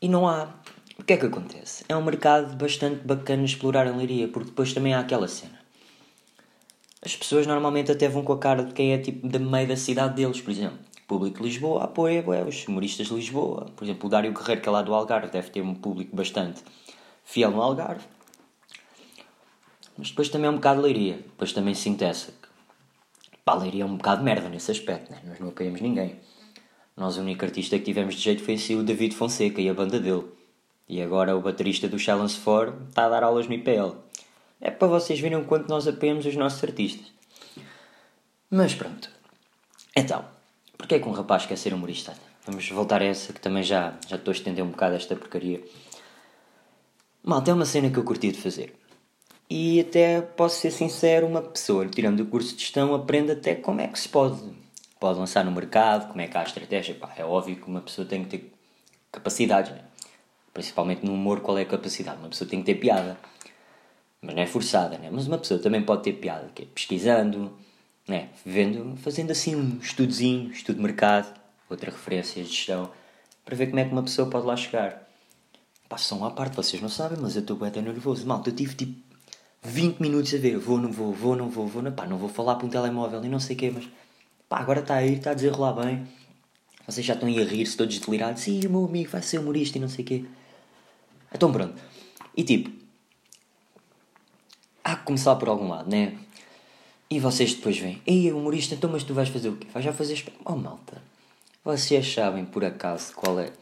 E 0.00 0.08
não 0.08 0.28
há. 0.28 0.54
O 0.96 1.02
que 1.02 1.14
é 1.14 1.16
que 1.16 1.26
acontece? 1.26 1.84
É 1.88 1.96
um 1.96 2.04
mercado 2.04 2.54
bastante 2.56 3.04
bacana 3.04 3.44
explorar 3.44 3.88
em 3.88 3.96
Leiria, 3.96 4.28
porque 4.28 4.50
depois 4.50 4.72
também 4.72 4.94
há 4.94 5.00
aquela 5.00 5.26
cena. 5.26 5.58
As 7.04 7.16
pessoas 7.16 7.44
normalmente 7.44 7.90
até 7.90 8.08
vão 8.08 8.22
com 8.22 8.34
a 8.34 8.38
cara 8.38 8.62
de 8.62 8.72
quem 8.72 8.92
é 8.92 8.98
tipo 8.98 9.26
da 9.26 9.40
meio 9.40 9.66
da 9.66 9.76
cidade 9.76 10.14
deles, 10.14 10.40
por 10.40 10.52
exemplo. 10.52 10.78
O 11.02 11.06
público 11.08 11.38
de 11.38 11.42
Lisboa 11.42 11.82
apoia 11.82 12.24
ué, 12.24 12.44
os 12.44 12.64
humoristas 12.68 13.08
de 13.08 13.14
Lisboa. 13.14 13.66
Por 13.74 13.82
exemplo, 13.82 14.06
o 14.06 14.08
Dário 14.08 14.32
Guerreiro, 14.32 14.60
que 14.60 14.68
é 14.68 14.72
lá 14.72 14.80
do 14.80 14.94
Algarve, 14.94 15.28
deve 15.28 15.50
ter 15.50 15.60
um 15.60 15.74
público 15.74 16.14
bastante 16.14 16.62
fiel 17.24 17.50
no 17.50 17.60
Algarve. 17.60 18.06
Mas 19.98 20.10
depois 20.10 20.28
também 20.28 20.46
é 20.46 20.50
um 20.50 20.54
bocado 20.54 20.80
leiria. 20.80 21.16
Depois 21.16 21.52
também 21.52 21.74
sinto 21.74 22.02
essa. 22.02 22.43
Pá, 23.44 23.54
leiria 23.54 23.82
é 23.82 23.86
um 23.86 23.96
bocado 23.96 24.22
merda 24.22 24.48
nesse 24.48 24.70
aspecto, 24.70 25.12
né? 25.12 25.20
Nós 25.24 25.38
não 25.38 25.48
apoiamos 25.48 25.80
ninguém. 25.80 26.18
Nós, 26.96 27.18
o 27.18 27.20
único 27.20 27.44
artista 27.44 27.78
que 27.78 27.84
tivemos 27.84 28.14
de 28.14 28.20
jeito 28.20 28.42
foi 28.42 28.54
assim, 28.54 28.76
o 28.76 28.82
David 28.82 29.14
Fonseca 29.14 29.60
e 29.60 29.68
a 29.68 29.74
banda 29.74 29.98
dele. 30.00 30.24
E 30.88 31.02
agora 31.02 31.36
o 31.36 31.40
baterista 31.40 31.88
do 31.88 31.98
Challenge 31.98 32.38
4 32.38 32.88
está 32.88 33.06
a 33.06 33.08
dar 33.08 33.22
aulas 33.22 33.46
no 33.46 33.54
IPL. 33.54 33.96
É 34.60 34.70
para 34.70 34.88
vocês 34.88 35.20
verem 35.20 35.38
o 35.38 35.44
quanto 35.44 35.68
nós 35.68 35.86
apoiamos 35.86 36.24
os 36.24 36.36
nossos 36.36 36.62
artistas. 36.62 37.12
Mas 38.48 38.74
pronto. 38.74 39.10
Então, 39.96 40.24
porquê 40.78 40.94
é 40.94 40.98
que 40.98 41.08
um 41.08 41.12
rapaz 41.12 41.44
quer 41.44 41.58
ser 41.58 41.74
humorista? 41.74 42.14
Vamos 42.46 42.68
voltar 42.70 43.02
a 43.02 43.04
essa 43.04 43.32
que 43.32 43.40
também 43.40 43.62
já, 43.62 43.94
já 44.06 44.16
estou 44.16 44.30
a 44.32 44.34
estender 44.34 44.64
um 44.64 44.70
bocado 44.70 44.94
esta 44.94 45.16
porcaria. 45.16 45.62
Malta, 47.22 47.50
é 47.50 47.54
uma 47.54 47.64
cena 47.64 47.90
que 47.90 47.98
eu 47.98 48.04
curti 48.04 48.30
de 48.30 48.38
fazer. 48.38 48.74
E 49.48 49.80
até 49.80 50.20
posso 50.20 50.60
ser 50.60 50.70
sincero, 50.70 51.26
uma 51.26 51.42
pessoa 51.42 51.86
tirando 51.86 52.20
o 52.20 52.26
curso 52.26 52.54
de 52.54 52.62
gestão 52.62 52.94
aprende 52.94 53.32
até 53.32 53.54
como 53.54 53.80
é 53.80 53.88
que 53.88 53.98
se 53.98 54.08
pode, 54.08 54.40
pode 54.98 55.18
lançar 55.18 55.44
no 55.44 55.50
mercado, 55.50 56.08
como 56.08 56.20
é 56.20 56.26
que 56.26 56.36
há 56.36 56.40
a 56.40 56.44
estratégia. 56.44 56.94
Pá, 56.94 57.12
é 57.16 57.24
óbvio 57.24 57.56
que 57.56 57.66
uma 57.66 57.80
pessoa 57.80 58.06
tem 58.06 58.24
que 58.24 58.38
ter 58.38 58.52
capacidades, 59.12 59.70
né? 59.72 59.80
principalmente 60.52 61.04
no 61.04 61.12
humor, 61.12 61.40
qual 61.40 61.58
é 61.58 61.62
a 61.62 61.66
capacidade? 61.66 62.18
Uma 62.18 62.28
pessoa 62.28 62.48
tem 62.48 62.60
que 62.60 62.66
ter 62.66 62.76
piada, 62.76 63.18
mas 64.22 64.34
não 64.34 64.42
é 64.42 64.46
forçada, 64.46 64.96
né? 64.98 65.10
mas 65.12 65.26
uma 65.26 65.36
pessoa 65.36 65.60
também 65.60 65.82
pode 65.82 66.02
ter 66.04 66.14
piada, 66.14 66.48
que 66.54 66.62
é 66.62 66.66
pesquisando, 66.66 67.52
né? 68.06 68.28
Vendo, 68.44 68.96
fazendo 68.98 69.30
assim 69.30 69.56
um 69.56 69.78
estudozinho, 69.78 70.50
estudo 70.50 70.76
de 70.76 70.82
mercado, 70.82 71.38
outra 71.68 71.90
referência 71.90 72.42
de 72.42 72.48
gestão, 72.48 72.90
para 73.44 73.56
ver 73.56 73.66
como 73.66 73.80
é 73.80 73.84
que 73.84 73.92
uma 73.92 74.02
pessoa 74.02 74.28
pode 74.28 74.46
lá 74.46 74.56
chegar. 74.56 75.02
São 75.96 76.24
à 76.24 76.30
parte, 76.30 76.56
vocês 76.56 76.82
não 76.82 76.88
sabem, 76.88 77.16
mas 77.20 77.36
eu 77.36 77.42
estou 77.42 77.56
bem 77.56 77.70
nervoso. 77.70 78.26
Malta, 78.26 78.50
eu 78.50 78.56
tive 78.56 78.74
tipo 78.74 79.03
20 79.64 80.00
minutos 80.00 80.34
a 80.34 80.38
ver, 80.38 80.58
vou, 80.58 80.78
não 80.78 80.92
vou, 80.92 81.12
vou, 81.12 81.34
não 81.34 81.48
vou, 81.48 81.66
vou, 81.66 81.82
não, 81.82 81.92
pá, 81.92 82.06
não 82.06 82.18
vou 82.18 82.28
falar 82.28 82.56
para 82.56 82.66
um 82.66 82.70
telemóvel 82.70 83.24
e 83.24 83.28
não 83.28 83.40
sei 83.40 83.56
o 83.56 83.58
quê, 83.58 83.72
mas 83.74 83.88
Pá, 84.48 84.60
agora 84.60 84.80
está 84.80 84.96
aí, 84.96 85.14
está 85.14 85.30
a 85.30 85.34
desenrolar 85.34 85.72
bem. 85.72 86.06
Vocês 86.86 87.04
já 87.04 87.14
estão 87.14 87.28
aí 87.28 87.40
a 87.40 87.44
rir-se 87.44 87.76
todos 87.76 87.98
delirados. 87.98 88.42
Sim, 88.42 88.64
o 88.66 88.70
meu 88.70 88.84
amigo 88.84 89.10
vai 89.10 89.22
ser 89.22 89.38
humorista 89.38 89.78
e 89.78 89.80
não 89.80 89.88
sei 89.88 90.04
o 90.04 90.06
quê. 90.06 90.24
Então 91.34 91.50
pronto. 91.50 91.74
E 92.36 92.44
tipo, 92.44 92.70
há 94.84 94.94
que 94.94 95.04
começar 95.04 95.34
por 95.36 95.48
algum 95.48 95.68
lado, 95.68 95.90
né? 95.90 96.16
E 97.10 97.18
vocês 97.18 97.54
depois 97.54 97.78
vêm, 97.78 98.02
ei, 98.06 98.32
humorista, 98.32 98.74
então 98.74 98.90
mas 98.90 99.02
tu 99.02 99.14
vais 99.14 99.28
fazer 99.28 99.48
o 99.48 99.56
quê? 99.56 99.66
Vais 99.72 99.84
já 99.84 99.92
fazer... 99.92 100.24
Oh, 100.44 100.56
malta, 100.56 101.02
vocês 101.64 102.12
sabem 102.12 102.44
por 102.44 102.64
acaso 102.64 103.12
qual 103.14 103.40
é... 103.40 103.52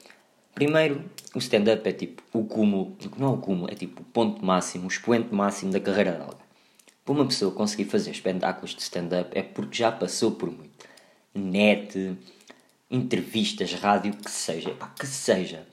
Primeiro, 0.55 1.05
o 1.35 1.39
stand-up 1.39 1.89
é 1.89 1.93
tipo 1.93 2.23
o 2.33 2.45
cúmulo, 2.45 2.97
não 3.17 3.29
é 3.29 3.31
o 3.31 3.37
cúmulo, 3.39 3.73
é 3.73 3.75
tipo 3.75 4.03
o 4.03 4.05
ponto 4.05 4.45
máximo, 4.45 4.85
o 4.85 4.89
expoente 4.89 5.35
máximo 5.35 5.73
da 5.73 5.81
carreira 5.81 6.13
de 6.13 6.23
alguém. 6.23 6.43
Para 7.05 7.15
uma 7.15 7.27
pessoa 7.27 7.53
conseguir 7.53 7.87
fazer 7.87 8.11
espetáculos 8.11 8.75
de 8.75 8.83
stand-up 8.83 9.31
é 9.37 9.43
porque 9.43 9.79
já 9.79 9.91
passou 9.91 10.33
por 10.33 10.51
muito. 10.51 10.71
Net, 11.35 12.17
entrevistas, 12.91 13.73
rádio, 13.73 14.13
que 14.15 14.31
seja, 14.31 14.71
epá, 14.71 14.89
que 14.89 15.07
seja. 15.07 15.67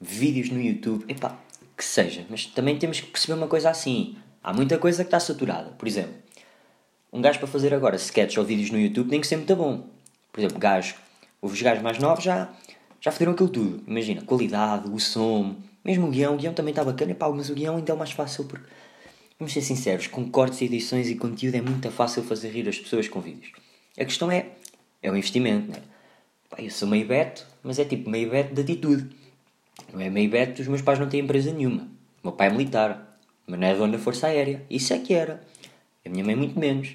Vídeos 0.00 0.50
no 0.50 0.60
YouTube, 0.60 1.04
epá, 1.08 1.38
que 1.76 1.84
seja. 1.84 2.24
Mas 2.30 2.46
também 2.46 2.78
temos 2.78 3.00
que 3.00 3.06
perceber 3.06 3.34
uma 3.34 3.48
coisa 3.48 3.70
assim. 3.70 4.16
Há 4.42 4.52
muita 4.52 4.78
coisa 4.78 5.02
que 5.04 5.08
está 5.08 5.20
saturada. 5.20 5.70
Por 5.72 5.86
exemplo, 5.86 6.14
um 7.12 7.20
gajo 7.20 7.38
para 7.38 7.48
fazer 7.48 7.74
agora 7.74 7.96
sketches 7.96 8.38
ou 8.38 8.44
vídeos 8.44 8.70
no 8.70 8.78
YouTube 8.78 9.10
tem 9.10 9.20
que 9.20 9.26
ser 9.26 9.36
muito 9.36 9.54
bom. 9.54 9.86
Por 10.32 10.40
exemplo, 10.40 10.58
gajo, 10.58 10.94
os 11.42 11.60
gajos 11.60 11.82
mais 11.82 11.98
novos 11.98 12.24
já, 12.24 12.50
já 13.02 13.10
fizeram 13.10 13.32
aquilo 13.32 13.48
tudo. 13.48 13.82
Imagina, 13.86 14.22
qualidade, 14.22 14.88
o 14.88 14.98
som, 15.00 15.56
mesmo 15.84 16.06
o 16.06 16.10
guião. 16.10 16.34
O 16.34 16.38
guião 16.38 16.54
também 16.54 16.70
está 16.70 16.84
bacana, 16.84 17.10
epá, 17.10 17.28
mas 17.30 17.50
o 17.50 17.54
guião 17.54 17.76
ainda 17.76 17.92
é 17.92 17.94
o 17.94 17.98
mais 17.98 18.12
fácil 18.12 18.44
porque, 18.44 18.64
vamos 19.38 19.52
ser 19.52 19.60
sinceros, 19.60 20.06
com 20.06 20.30
cortes, 20.30 20.62
edições 20.62 21.10
e 21.10 21.16
conteúdo 21.16 21.56
é 21.56 21.60
muito 21.60 21.90
fácil 21.90 22.22
fazer 22.22 22.50
rir 22.50 22.68
as 22.68 22.78
pessoas 22.78 23.08
com 23.08 23.20
vídeos. 23.20 23.50
A 23.98 24.04
questão 24.04 24.30
é, 24.30 24.46
é 25.02 25.10
o 25.10 25.16
investimento, 25.16 25.72
né? 25.72 25.82
Pá, 26.48 26.62
eu 26.62 26.70
sou 26.70 26.86
meio 26.86 27.06
beto, 27.06 27.44
mas 27.62 27.80
é 27.80 27.84
tipo 27.84 28.08
meio 28.08 28.30
beto 28.30 28.54
de 28.54 28.60
atitude. 28.60 29.10
Não 29.92 30.00
é 30.00 30.08
meio 30.08 30.30
beto, 30.30 30.62
os 30.62 30.68
meus 30.68 30.80
pais 30.80 31.00
não 31.00 31.08
têm 31.08 31.20
empresa 31.20 31.52
nenhuma. 31.52 31.82
O 32.22 32.28
meu 32.28 32.32
pai 32.32 32.46
é 32.46 32.50
militar, 32.50 33.18
mas 33.48 33.58
não 33.58 33.66
é 33.66 33.74
dono 33.74 33.92
da 33.92 33.98
Força 33.98 34.28
Aérea. 34.28 34.64
Isso 34.70 34.94
é 34.94 34.98
que 35.00 35.12
era. 35.12 35.42
A 36.06 36.08
minha 36.08 36.24
mãe, 36.24 36.36
muito 36.36 36.58
menos. 36.58 36.94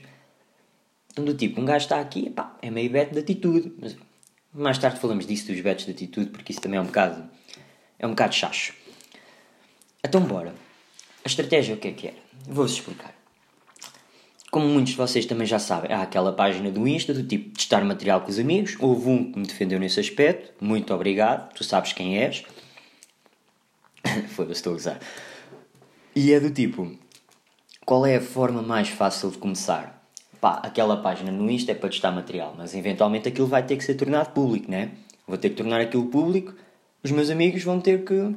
Então, 1.12 1.26
do 1.26 1.34
tipo, 1.34 1.60
um 1.60 1.66
gajo 1.66 1.84
está 1.84 2.00
aqui, 2.00 2.30
pá, 2.30 2.56
é 2.62 2.70
meio 2.72 2.90
beto 2.90 3.14
de 3.14 3.20
atitude. 3.20 3.74
Mas 3.82 3.98
mais 4.54 4.78
tarde 4.78 5.00
falamos 5.00 5.26
disso, 5.26 5.48
dos 5.48 5.60
betos 5.62 5.86
de 5.86 5.92
atitude, 5.92 6.30
porque 6.30 6.52
isso 6.52 6.62
também 6.62 6.78
é 6.78 6.82
um 6.82 6.86
bocado. 6.86 7.30
É 8.00 8.06
um 8.06 8.12
bocado 8.12 8.34
chacho. 8.34 8.74
Então, 10.04 10.22
bora. 10.22 10.54
A 11.24 11.28
estratégia, 11.28 11.76
o 11.76 11.78
que 11.78 11.88
é 11.88 11.92
que 11.92 12.08
era? 12.08 12.18
Vou-vos 12.46 12.74
explicar. 12.74 13.14
Como 14.50 14.66
muitos 14.68 14.92
de 14.92 14.98
vocês 14.98 15.26
também 15.26 15.46
já 15.46 15.60
sabem, 15.60 15.92
há 15.92 16.02
aquela 16.02 16.32
página 16.32 16.72
do 16.72 16.88
Insta 16.88 17.14
do 17.14 17.22
tipo 17.22 17.54
testar 17.54 17.84
material 17.84 18.22
com 18.22 18.30
os 18.30 18.40
amigos. 18.40 18.78
Houve 18.80 19.10
um 19.10 19.32
que 19.32 19.40
me 19.40 19.46
defendeu 19.46 19.80
nesse 19.80 20.00
aspecto. 20.00 20.54
Muito 20.64 20.94
obrigado. 20.94 21.54
Tu 21.54 21.64
sabes 21.64 21.92
quem 21.92 22.18
és. 22.18 22.44
Foda-se, 24.30 24.60
estou 24.60 24.74
a 24.74 24.76
usar. 24.78 25.00
E 26.16 26.32
é 26.32 26.40
do 26.40 26.50
tipo: 26.50 26.98
qual 27.86 28.06
é 28.06 28.16
a 28.16 28.22
forma 28.22 28.62
mais 28.62 28.88
fácil 28.88 29.30
de 29.30 29.38
começar? 29.38 29.97
Pá, 30.40 30.60
aquela 30.64 30.98
página 30.98 31.32
no 31.32 31.50
Insta 31.50 31.72
é 31.72 31.76
para 31.76 31.90
testar 31.90 32.12
material, 32.12 32.54
mas 32.58 32.76
eventualmente 32.76 33.28
aquilo 33.28 33.48
vai 33.48 33.64
ter 33.64 33.76
que 33.76 33.84
ser 33.84 33.96
tornado 33.96 34.32
público, 34.32 34.70
né? 34.70 34.92
Vou 35.28 35.38
ter 35.38 35.50
que 35.50 35.56
tornar 35.56 35.82
aquilo 35.82 36.06
público, 36.06 36.54
os 37.04 37.12
meus 37.12 37.30
amigos 37.30 37.64
vão 37.64 37.80
ter 37.80 38.04
que. 38.06 38.36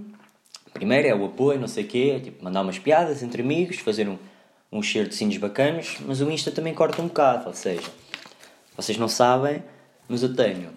Primeiro 0.73 1.09
é 1.09 1.15
o 1.15 1.25
apoio, 1.27 1.61
não 1.61 1.69
sei 1.69 1.85
o 1.85 1.87
quê, 1.87 2.15
é 2.17 2.21
tipo 2.21 2.45
mandar 2.45 2.63
umas 2.63 2.79
piadas 2.79 3.23
entre 3.23 3.43
amigos, 3.43 3.79
fazer 3.79 4.09
um, 4.09 4.17
um 4.73 4.83
cheiro 4.83 5.09
de 5.09 5.15
sinos 5.15 5.37
bacanos, 5.37 5.99
mas 6.07 6.21
o 6.21 6.31
Insta 6.31 6.51
também 6.51 6.73
corta 6.73 7.03
um 7.03 7.09
bocado, 7.09 7.49
ou 7.49 7.55
seja, 7.55 7.91
vocês 8.77 8.97
não 8.97 9.09
sabem, 9.09 9.63
mas 10.09 10.23
eu 10.23 10.35
tenho 10.35 10.71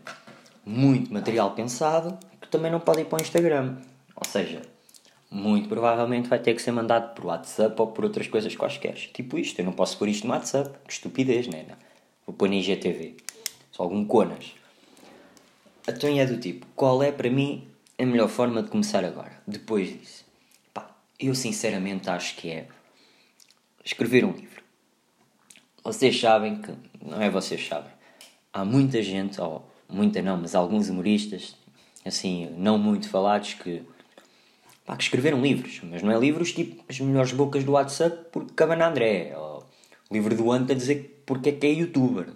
muito 0.65 1.13
material 1.13 1.51
pensado 1.51 2.17
que 2.41 2.47
também 2.47 2.71
não 2.71 2.79
pode 2.79 3.01
ir 3.01 3.05
para 3.05 3.19
o 3.19 3.21
Instagram. 3.21 3.77
Ou 4.15 4.25
seja, 4.25 4.61
muito 5.33 5.67
provavelmente 5.67 6.29
vai 6.29 6.37
ter 6.37 6.53
que 6.53 6.61
ser 6.61 6.71
mandado 6.71 7.15
por 7.15 7.25
WhatsApp 7.25 7.75
ou 7.81 7.87
por 7.87 8.03
outras 8.03 8.27
coisas 8.27 8.55
quaisquer. 8.55 8.93
Tipo 8.93 9.39
isto, 9.39 9.59
eu 9.59 9.65
não 9.65 9.73
posso 9.73 9.97
pôr 9.97 10.07
isto 10.07 10.27
no 10.27 10.33
WhatsApp. 10.33 10.77
Que 10.85 10.93
estupidez, 10.93 11.47
né? 11.47 11.65
Não. 11.67 11.75
Vou 12.27 12.35
pôr 12.35 12.47
na 12.47 12.55
IGTV. 12.55 13.17
Só 13.71 13.81
algum 13.81 14.05
conas. 14.05 14.53
Então 15.87 16.07
é 16.17 16.25
do 16.27 16.37
tipo, 16.37 16.67
qual 16.75 17.01
é 17.01 17.11
para 17.11 17.31
mim 17.31 17.67
a 17.97 18.05
melhor 18.05 18.29
forma 18.29 18.61
de 18.61 18.69
começar 18.69 19.03
agora? 19.03 19.41
Depois 19.47 19.89
disso. 19.89 20.23
Pá, 20.71 20.95
eu 21.19 21.33
sinceramente 21.33 22.11
acho 22.11 22.35
que 22.35 22.51
é 22.51 22.67
escrever 23.83 24.23
um 24.23 24.33
livro. 24.33 24.61
Vocês 25.83 26.17
sabem 26.17 26.61
que, 26.61 26.71
não 27.01 27.19
é 27.19 27.29
vocês 27.29 27.67
sabem, 27.67 27.91
há 28.53 28.63
muita 28.63 29.01
gente, 29.01 29.41
ou 29.41 29.67
muita 29.89 30.21
não, 30.21 30.37
mas 30.37 30.53
alguns 30.53 30.89
humoristas, 30.89 31.55
assim, 32.05 32.49
não 32.55 32.77
muito 32.77 33.09
falados, 33.09 33.55
que 33.55 33.83
pá, 34.85 34.95
que 34.95 35.03
escreveram 35.03 35.41
livros, 35.41 35.81
mas 35.83 36.01
não 36.01 36.11
é 36.11 36.19
livros 36.19 36.51
tipo 36.51 36.83
as 36.87 36.99
melhores 36.99 37.31
bocas 37.31 37.63
do 37.63 37.73
WhatsApp 37.73 38.27
porque 38.31 38.53
cabana 38.53 38.87
André, 38.87 39.33
ou 39.37 39.65
livro 40.11 40.35
do 40.35 40.51
ano 40.51 40.67
a 40.69 40.73
dizer 40.73 41.23
porque 41.25 41.49
é 41.49 41.51
que 41.51 41.65
é 41.67 41.71
youtuber. 41.71 42.27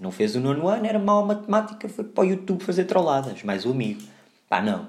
Não 0.00 0.10
fez 0.10 0.34
o 0.34 0.40
nono 0.40 0.66
ano, 0.66 0.84
era 0.84 0.98
mau 0.98 1.24
matemática, 1.24 1.88
foi 1.88 2.04
para 2.04 2.24
o 2.24 2.26
YouTube 2.26 2.64
fazer 2.64 2.84
trolladas, 2.86 3.42
mais 3.44 3.64
o 3.64 3.70
amigo. 3.70 4.02
Pá, 4.48 4.60
não. 4.60 4.88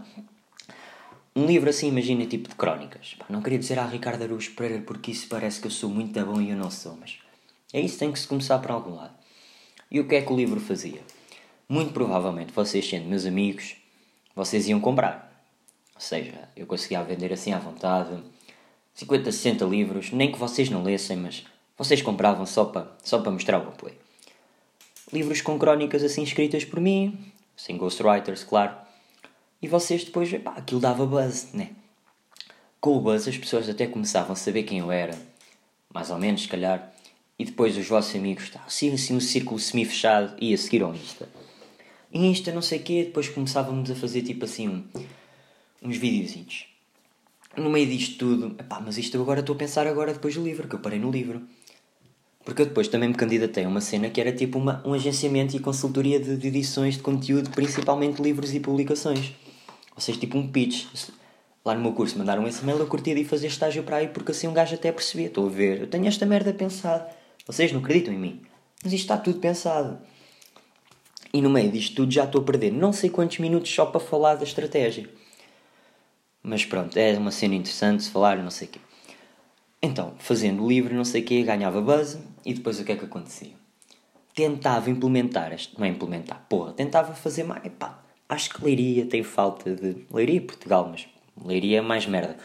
Um 1.36 1.46
livro 1.46 1.70
assim, 1.70 1.88
imagina, 1.88 2.26
tipo 2.26 2.50
de 2.50 2.56
crónicas. 2.56 3.16
Pá, 3.20 3.26
não 3.30 3.42
queria 3.42 3.60
dizer 3.60 3.78
a 3.78 3.86
Ricardo 3.86 4.24
Araújo 4.24 4.52
Pereira 4.56 4.84
porque 4.84 5.12
isso 5.12 5.28
parece 5.28 5.62
que 5.62 5.68
eu 5.68 5.72
sou 5.72 5.90
muito 5.90 6.20
bom 6.26 6.42
e 6.42 6.50
eu 6.50 6.58
não 6.58 6.72
sou, 6.72 6.98
mas 7.00 7.20
é 7.72 7.80
isso, 7.80 8.00
tem 8.00 8.12
que 8.12 8.20
se 8.20 8.28
começar 8.28 8.60
por 8.60 8.72
algum 8.72 8.96
lado. 8.96 9.14
E 9.90 10.00
o 10.00 10.08
que 10.08 10.16
é 10.16 10.22
que 10.22 10.34
o 10.34 10.36
livro 10.36 10.60
fazia? 10.60 11.02
Muito 11.70 11.94
provavelmente, 11.94 12.52
vocês 12.52 12.88
sendo 12.88 13.08
meus 13.08 13.26
amigos, 13.26 13.76
vocês 14.36 14.68
iam 14.68 14.80
comprar. 14.80 15.33
Ou 15.96 16.02
seja, 16.02 16.50
eu 16.56 16.66
conseguia 16.66 17.04
vender 17.04 17.32
assim 17.32 17.54
à 17.54 17.60
vontade 17.60 18.22
50, 18.94 19.32
60 19.32 19.66
livros, 19.66 20.12
nem 20.12 20.32
que 20.32 20.38
vocês 20.38 20.70
não 20.70 20.84
lessem, 20.84 21.18
mas 21.18 21.44
vocês 21.78 22.02
compravam 22.02 22.46
só 22.46 22.66
para, 22.66 22.92
só 23.04 23.20
para 23.20 23.32
mostrar 23.32 23.60
o 23.60 23.70
apoio. 23.70 23.96
Livros 25.12 25.42
com 25.42 25.58
crónicas 25.58 26.04
assim 26.04 26.24
escritas 26.24 26.64
por 26.64 26.80
mim, 26.80 27.18
sem 27.56 27.78
ghostwriters, 27.78 28.44
claro. 28.44 28.76
E 29.62 29.68
vocês 29.68 30.04
depois, 30.04 30.32
pá, 30.40 30.54
aquilo 30.58 30.80
dava 30.80 31.06
buzz, 31.06 31.54
né? 31.54 31.72
Com 32.80 32.98
o 32.98 33.02
buzz 33.02 33.28
as 33.28 33.38
pessoas 33.38 33.68
até 33.68 33.88
começavam 33.88 34.34
a 34.34 34.36
saber 34.36 34.64
quem 34.64 34.80
eu 34.80 34.92
era, 34.92 35.18
mais 35.94 36.12
ou 36.12 36.18
menos, 36.18 36.44
se 36.44 36.48
calhar. 36.48 36.94
E 37.40 37.46
depois 37.46 37.76
os 37.76 37.88
vossos 37.88 38.16
amigos, 38.16 38.50
tá, 38.50 38.62
assim, 38.66 38.94
assim 38.94 39.16
um 39.16 39.20
círculo 39.20 39.60
semi-fechado, 39.60 40.36
e 40.40 40.54
a 40.54 40.58
seguir 40.58 40.84
ao 40.84 40.94
Insta. 40.94 41.28
Insta, 42.14 42.52
não 42.52 42.62
sei 42.62 42.80
o 42.80 42.84
quê, 42.84 43.04
depois 43.06 43.28
começávamos 43.28 43.90
a 43.90 43.96
fazer 43.96 44.22
tipo 44.22 44.46
assim 44.46 44.68
um 44.68 44.84
uns 45.84 45.98
videozinhos. 45.98 46.66
No 47.56 47.70
meio 47.70 47.86
disto 47.86 48.18
tudo, 48.18 48.56
epá, 48.60 48.80
mas 48.80 48.98
isto 48.98 49.22
agora 49.22 49.42
estou 49.42 49.56
a 49.56 49.60
pensar 49.60 49.86
agora 49.86 50.14
depois 50.14 50.34
do 50.34 50.44
livro, 50.44 50.68
que 50.68 50.76
eu 50.76 50.80
parei 50.80 50.98
no 50.98 51.12
livro. 51.12 51.42
Porque 52.44 52.62
eu 52.62 52.66
depois 52.66 52.88
também 52.88 53.10
me 53.10 53.16
candidatei 53.16 53.64
a 53.64 53.68
uma 53.68 53.80
cena 53.80 54.10
que 54.10 54.20
era 54.20 54.32
tipo 54.32 54.58
uma, 54.58 54.82
um 54.86 54.94
agenciamento 54.94 55.56
e 55.56 55.60
consultoria 55.60 56.20
de, 56.20 56.36
de 56.36 56.48
edições 56.48 56.96
de 56.96 57.04
conteúdo, 57.04 57.50
principalmente 57.52 58.22
livros 58.22 58.54
e 58.54 58.60
publicações. 58.60 59.34
Ou 59.96 60.02
seja, 60.02 60.20
tipo 60.20 60.38
um 60.38 60.48
pitch. 60.48 60.86
Lá 61.64 61.74
no 61.76 61.82
meu 61.82 61.94
curso 61.94 62.18
mandaram 62.18 62.46
esse 62.46 62.66
mail, 62.66 62.78
eu 62.80 62.88
curtia 62.88 63.16
de 63.16 63.22
ir 63.22 63.26
fazer 63.26 63.48
estágio 63.48 63.84
para 63.84 63.98
aí, 63.98 64.08
porque 64.10 64.32
assim 64.32 64.48
um 64.48 64.54
gajo 64.54 64.76
até 64.76 64.92
percebia. 64.92 65.28
Estou 65.28 65.46
a 65.48 65.50
ver, 65.50 65.82
eu 65.82 65.88
tenho 65.88 66.08
esta 66.08 66.26
merda 66.26 66.54
pensada. 66.54 67.08
Vocês 67.46 67.72
não 67.72 67.80
acreditam 67.80 68.14
em 68.14 68.18
mim. 68.18 68.42
Mas 68.84 68.92
isto 68.92 69.04
está 69.04 69.18
tudo 69.18 69.40
pensado. 69.40 70.00
E 71.34 71.42
no 71.42 71.50
meio 71.50 71.72
disto 71.72 71.96
tudo 71.96 72.12
já 72.12 72.26
estou 72.26 72.42
a 72.42 72.44
perder 72.44 72.72
não 72.72 72.92
sei 72.92 73.10
quantos 73.10 73.40
minutos 73.40 73.74
só 73.74 73.86
para 73.86 74.02
falar 74.02 74.36
da 74.36 74.44
estratégia. 74.44 75.10
Mas 76.44 76.66
pronto, 76.66 76.98
é 76.98 77.18
uma 77.18 77.32
cena 77.32 77.56
interessante 77.56 78.04
se 78.04 78.12
falar, 78.12 78.38
não 78.38 78.52
sei 78.52 78.68
o 78.68 78.72
quê. 78.72 78.80
Então, 79.82 80.14
fazendo 80.18 80.68
livro, 80.68 80.94
não 80.94 81.06
sei 81.06 81.22
o 81.22 81.26
quê, 81.26 81.42
ganhava 81.42 81.82
buzz 81.82 82.20
e 82.46 82.54
depois 82.54 82.80
o 82.80 82.84
que 82.84 82.92
é 82.92 82.96
que 82.98 83.06
acontecia? 83.06 83.54
Tentava 84.36 84.90
implementar, 84.90 85.54
este, 85.54 85.78
não 85.78 85.86
é 85.86 85.90
implementar, 85.90 86.46
porra, 86.50 86.74
tentava 86.74 87.14
fazer 87.14 87.44
mais. 87.44 87.64
Epá, 87.64 88.04
acho 88.28 88.50
que 88.50 88.64
Leiria 88.64 89.06
tem 89.06 89.24
falta 89.24 89.74
de. 89.74 90.06
Leiria 90.12 90.42
Portugal, 90.42 90.90
mas 90.92 91.08
Leiria 91.46 91.78
é 91.78 91.82
mais 91.82 92.06
merda. 92.06 92.38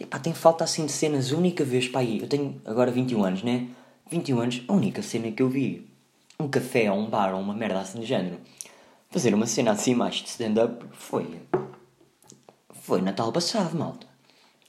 Epá, 0.00 0.18
tem 0.18 0.34
falta 0.34 0.64
assim 0.64 0.86
de 0.86 0.92
cenas, 0.92 1.32
a 1.32 1.36
única 1.36 1.64
vez, 1.64 1.86
pá, 1.86 2.02
eu 2.02 2.26
tenho 2.26 2.60
agora 2.64 2.90
21 2.90 3.24
anos, 3.24 3.42
né? 3.44 3.68
21 4.10 4.40
anos, 4.40 4.62
a 4.66 4.72
única 4.72 5.02
cena 5.02 5.30
que 5.30 5.42
eu 5.42 5.48
vi, 5.48 5.88
um 6.38 6.48
café 6.48 6.90
ou 6.90 6.98
um 6.98 7.08
bar 7.08 7.32
ou 7.32 7.40
uma 7.40 7.54
merda 7.54 7.80
assim 7.80 8.00
de 8.00 8.06
género, 8.06 8.38
fazer 9.10 9.32
uma 9.34 9.46
cena 9.46 9.70
assim 9.70 9.94
mais 9.94 10.16
de 10.16 10.28
stand-up 10.28 10.84
foi 10.92 11.40
foi 12.84 13.00
Natal 13.00 13.32
passado, 13.32 13.74
malta. 13.78 14.06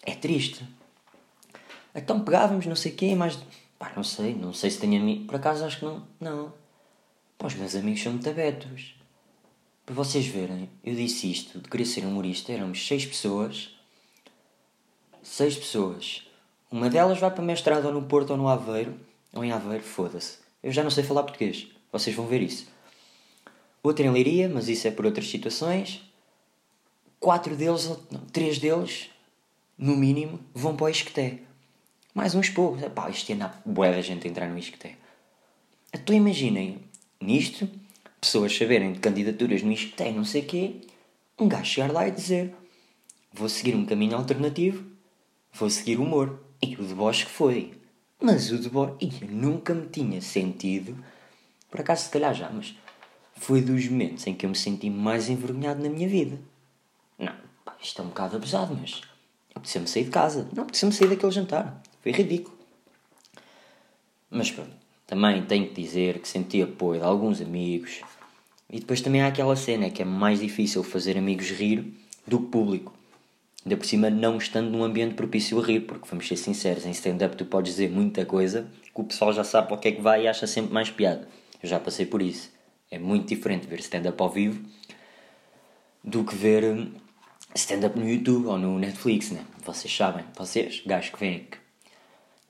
É 0.01 0.15
triste. 0.15 0.65
Então 1.93 2.22
pegávamos, 2.22 2.65
não 2.65 2.75
sei 2.75 2.93
o 2.93 2.95
quê, 2.95 3.13
mas. 3.13 3.38
Pá, 3.77 3.91
não 3.93 4.05
sei, 4.05 4.34
não 4.34 4.53
sei 4.53 4.72
se 4.72 4.79
tenho 4.79 5.01
amigos. 5.01 5.25
Por 5.25 5.36
acaso 5.36 5.65
acho 5.65 5.79
que 5.79 5.86
não. 5.86 6.01
Não. 6.17 6.53
Pá, 7.38 7.48
os 7.48 7.55
meus 7.55 7.75
amigos 7.75 8.01
são 8.01 8.13
muito 8.13 8.29
abertos. 8.29 8.95
Para 9.86 9.95
vocês 9.95 10.25
verem, 10.27 10.69
eu 10.81 10.95
disse 10.95 11.29
isto 11.29 11.60
de 11.60 11.69
querer 11.69 11.84
ser 11.84 12.05
humorista, 12.05 12.53
éramos 12.53 12.88
seis 12.88 13.05
pessoas. 13.05 13.75
Seis 15.22 15.57
pessoas. 15.57 16.25
Uma 16.72 16.89
delas 16.89 17.19
vai 17.19 17.31
para 17.31 17.43
mestrado 17.43 17.84
ou 17.84 17.91
no 17.91 18.03
Porto 18.03 18.29
ou 18.29 18.38
no 18.38 18.48
Aveiro. 18.48 18.98
Ou 19.34 19.43
em 19.43 19.51
Aveiro, 19.51 19.84
foda-se. 19.84 20.38
Eu 20.63 20.72
já 20.72 20.84
não 20.84 20.89
sei 20.89 21.03
falar 21.03 21.24
português. 21.24 21.67
Vocês 21.91 22.15
vão 22.15 22.27
ver 22.27 22.41
isso. 22.41 22.65
Outro 23.84 24.05
em 24.05 24.10
Leiria, 24.10 24.48
mas 24.48 24.69
isso 24.69 24.88
é 24.88 24.91
por 24.91 25.05
outras 25.05 25.29
situações. 25.29 26.01
Quatro 27.25 27.55
deles, 27.55 27.89
não, 28.12 28.20
três 28.32 28.60
deles, 28.60 29.10
no 29.75 29.98
mínimo, 29.98 30.39
vão 30.53 30.75
para 30.75 30.86
o 30.86 30.89
Isqueté. 30.89 31.39
Mais 32.13 32.36
uns 32.36 32.50
poucos. 32.50 32.84
Pá, 32.89 33.10
este 33.10 33.34
ano 33.34 33.46
há 33.46 33.62
boa 33.65 33.89
da 33.89 34.00
gente 34.00 34.27
entrar 34.27 34.48
no 34.48 34.60
Isqueté. 34.60 34.96
Então 35.91 36.15
imaginem, 36.15 36.82
nisto, 37.20 37.67
pessoas 38.22 38.55
saberem 38.55 38.94
de 38.94 39.00
candidaturas 39.00 39.63
no 39.63 39.72
Isqueté, 39.72 40.12
não 40.12 40.24
sei 40.24 40.44
quê, 40.44 40.82
um 41.39 41.48
gajo 41.48 41.65
chegar 41.65 41.91
lá 41.91 42.08
e 42.08 42.12
dizer 42.12 42.53
vou 43.34 43.50
seguir 43.50 43.74
um 43.74 43.88
caminho 43.88 44.17
alternativo, 44.17 44.86
vou 45.51 45.72
seguir 45.72 45.98
o 45.98 46.03
humor. 46.03 46.39
E 46.62 46.75
o 46.75 46.84
deboche 46.84 47.25
foi. 47.25 47.74
Mas 48.22 48.51
o 48.51 48.60
deboche, 48.60 49.10
eu 49.20 49.29
nunca 49.29 49.74
me 49.74 49.88
tinha 49.88 50.22
sentido, 50.22 50.96
por 51.72 51.79
acaso 51.79 52.03
se 52.03 52.12
calhar 52.12 52.36
já, 52.36 52.51
mas 52.51 52.75
foi 53.36 53.62
dos 53.62 53.88
momentos 53.88 54.27
em 54.27 54.36
que 54.36 54.46
eu 54.46 54.51
me 54.51 54.55
senti 54.55 54.91
mais 54.91 55.27
envergonhado 55.27 55.82
na 55.82 55.89
minha 55.89 56.08
vida. 56.08 56.39
Não, 57.17 57.34
pá, 57.63 57.75
isto 57.81 58.01
é 58.01 58.05
um 58.05 58.10
bocado 58.10 58.36
abusado, 58.36 58.77
mas 58.79 59.01
apeteceu-me 59.53 59.88
sair 59.88 60.03
de 60.05 60.12
casa. 60.12 60.48
Não 60.53 60.63
apeteceu-me 60.63 60.93
sair 60.93 61.07
daquele 61.07 61.31
jantar. 61.31 61.81
Foi 62.01 62.12
ridículo. 62.12 62.55
Mas 64.29 64.51
pronto, 64.51 64.75
também 65.07 65.43
tenho 65.45 65.67
que 65.67 65.81
dizer 65.81 66.19
que 66.19 66.27
senti 66.27 66.62
apoio 66.62 67.00
de 67.00 67.05
alguns 67.05 67.41
amigos. 67.41 68.01
E 68.69 68.79
depois 68.79 69.01
também 69.01 69.22
há 69.22 69.27
aquela 69.27 69.55
cena 69.55 69.89
que 69.89 70.01
é 70.01 70.05
mais 70.05 70.39
difícil 70.39 70.84
fazer 70.84 71.17
amigos 71.17 71.50
rir 71.51 71.93
do 72.25 72.39
que 72.39 72.48
público. 72.48 72.93
Ainda 73.63 73.77
por 73.77 73.86
cima, 73.86 74.10
não 74.10 74.38
estando 74.38 74.69
num 74.69 74.84
ambiente 74.84 75.15
propício 75.15 75.60
a 75.60 75.65
rir, 75.65 75.81
porque 75.81 76.07
vamos 76.10 76.27
ser 76.27 76.38
sinceros, 76.38 76.86
em 76.86 76.91
stand-up 76.91 77.36
tu 77.36 77.45
podes 77.45 77.74
dizer 77.74 77.89
muita 77.89 78.25
coisa 78.25 78.67
que 78.84 79.01
o 79.01 79.03
pessoal 79.03 79.34
já 79.34 79.43
sabe 79.43 79.67
para 79.67 79.75
o 79.75 79.79
que 79.79 79.88
é 79.88 79.91
que 79.91 80.01
vai 80.01 80.24
e 80.24 80.27
acha 80.27 80.45
sempre 80.45 80.72
mais 80.74 80.89
piada. 80.91 81.27
Eu 81.62 81.67
já 81.67 81.79
passei 81.79 82.05
por 82.05 82.22
isso. 82.22 82.51
É 82.91 83.00
muito 83.00 83.27
diferente 83.27 83.65
ver 83.65 83.79
stand-up 83.79 84.22
ao 84.22 84.29
vivo 84.29 84.63
do 86.03 86.24
que 86.24 86.36
ver 86.36 86.63
hum, 86.63 86.91
stand-up 87.55 87.97
no 87.97 88.07
YouTube 88.07 88.47
ou 88.47 88.57
no 88.57 88.77
Netflix, 88.77 89.31
né? 89.31 89.45
Vocês 89.63 89.95
sabem, 89.95 90.25
vocês, 90.38 90.83
gajos 90.85 91.09
que 91.09 91.19
vêm 91.19 91.39
que 91.39 91.57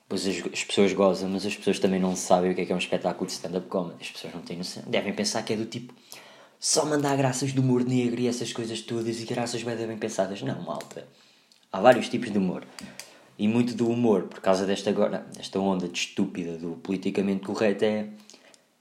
Pois 0.08 0.26
as, 0.28 0.36
as, 0.54 0.64
pessoas 0.64 0.94
gozam, 0.94 1.30
mas 1.30 1.46
as 1.46 1.56
pessoas 1.56 1.80
também 1.80 2.00
não 2.00 2.16
sabem 2.16 2.52
o 2.52 2.56
que 2.56 2.62
é, 2.62 2.66
que 2.66 2.72
é 2.72 2.76
um 2.76 2.80
espetáculo 2.80 3.26
de 3.26 3.34
stand-up 3.34 3.68
comedy. 3.68 3.98
As 4.02 4.12
pessoas 4.12 4.34
não 4.36 4.42
têm 4.42 4.58
noção. 4.58 4.84
Devem 4.86 5.14
pensar 5.14 5.42
que 5.44 5.54
é 5.54 5.56
do 5.56 5.66
tipo 5.66 5.94
só 6.60 6.86
mandar 6.86 7.18
graças 7.18 7.54
do 7.54 7.62
humor 7.62 7.84
negro 7.84 8.22
e 8.22 8.28
essas 8.28 8.54
coisas 8.54 8.82
todas 8.82 9.22
e 9.22 9.26
graças 9.26 9.64
bem, 9.64 9.76
bem 9.76 9.98
pensadas. 9.98 10.42
Não, 10.42 10.62
malta. 10.62 11.08
Há 11.72 11.80
vários 11.80 12.08
tipos 12.08 12.32
de 12.32 12.38
humor. 12.38 12.66
E 13.38 13.48
muito 13.48 13.74
do 13.74 13.90
humor, 13.90 14.24
por 14.24 14.40
causa 14.40 14.66
desta, 14.66 14.90
agora, 14.90 15.28
desta 15.36 15.60
onda 15.60 15.88
de 15.88 15.98
estúpida 15.98 16.58
do 16.58 16.76
politicamente 16.78 17.44
correto, 17.44 17.84
é, 17.84 18.08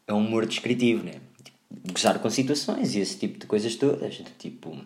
é 0.07 0.13
um 0.13 0.19
humor 0.19 0.47
descritivo, 0.47 1.05
né? 1.05 1.15
Tipo, 1.43 1.93
gozar 1.93 2.19
com 2.21 2.31
situações 2.31 2.95
e 2.95 3.01
esse 3.01 3.19
tipo 3.19 3.39
de 3.39 3.47
coisas 3.47 3.75
todas. 3.77 4.23
Tipo, 4.39 4.79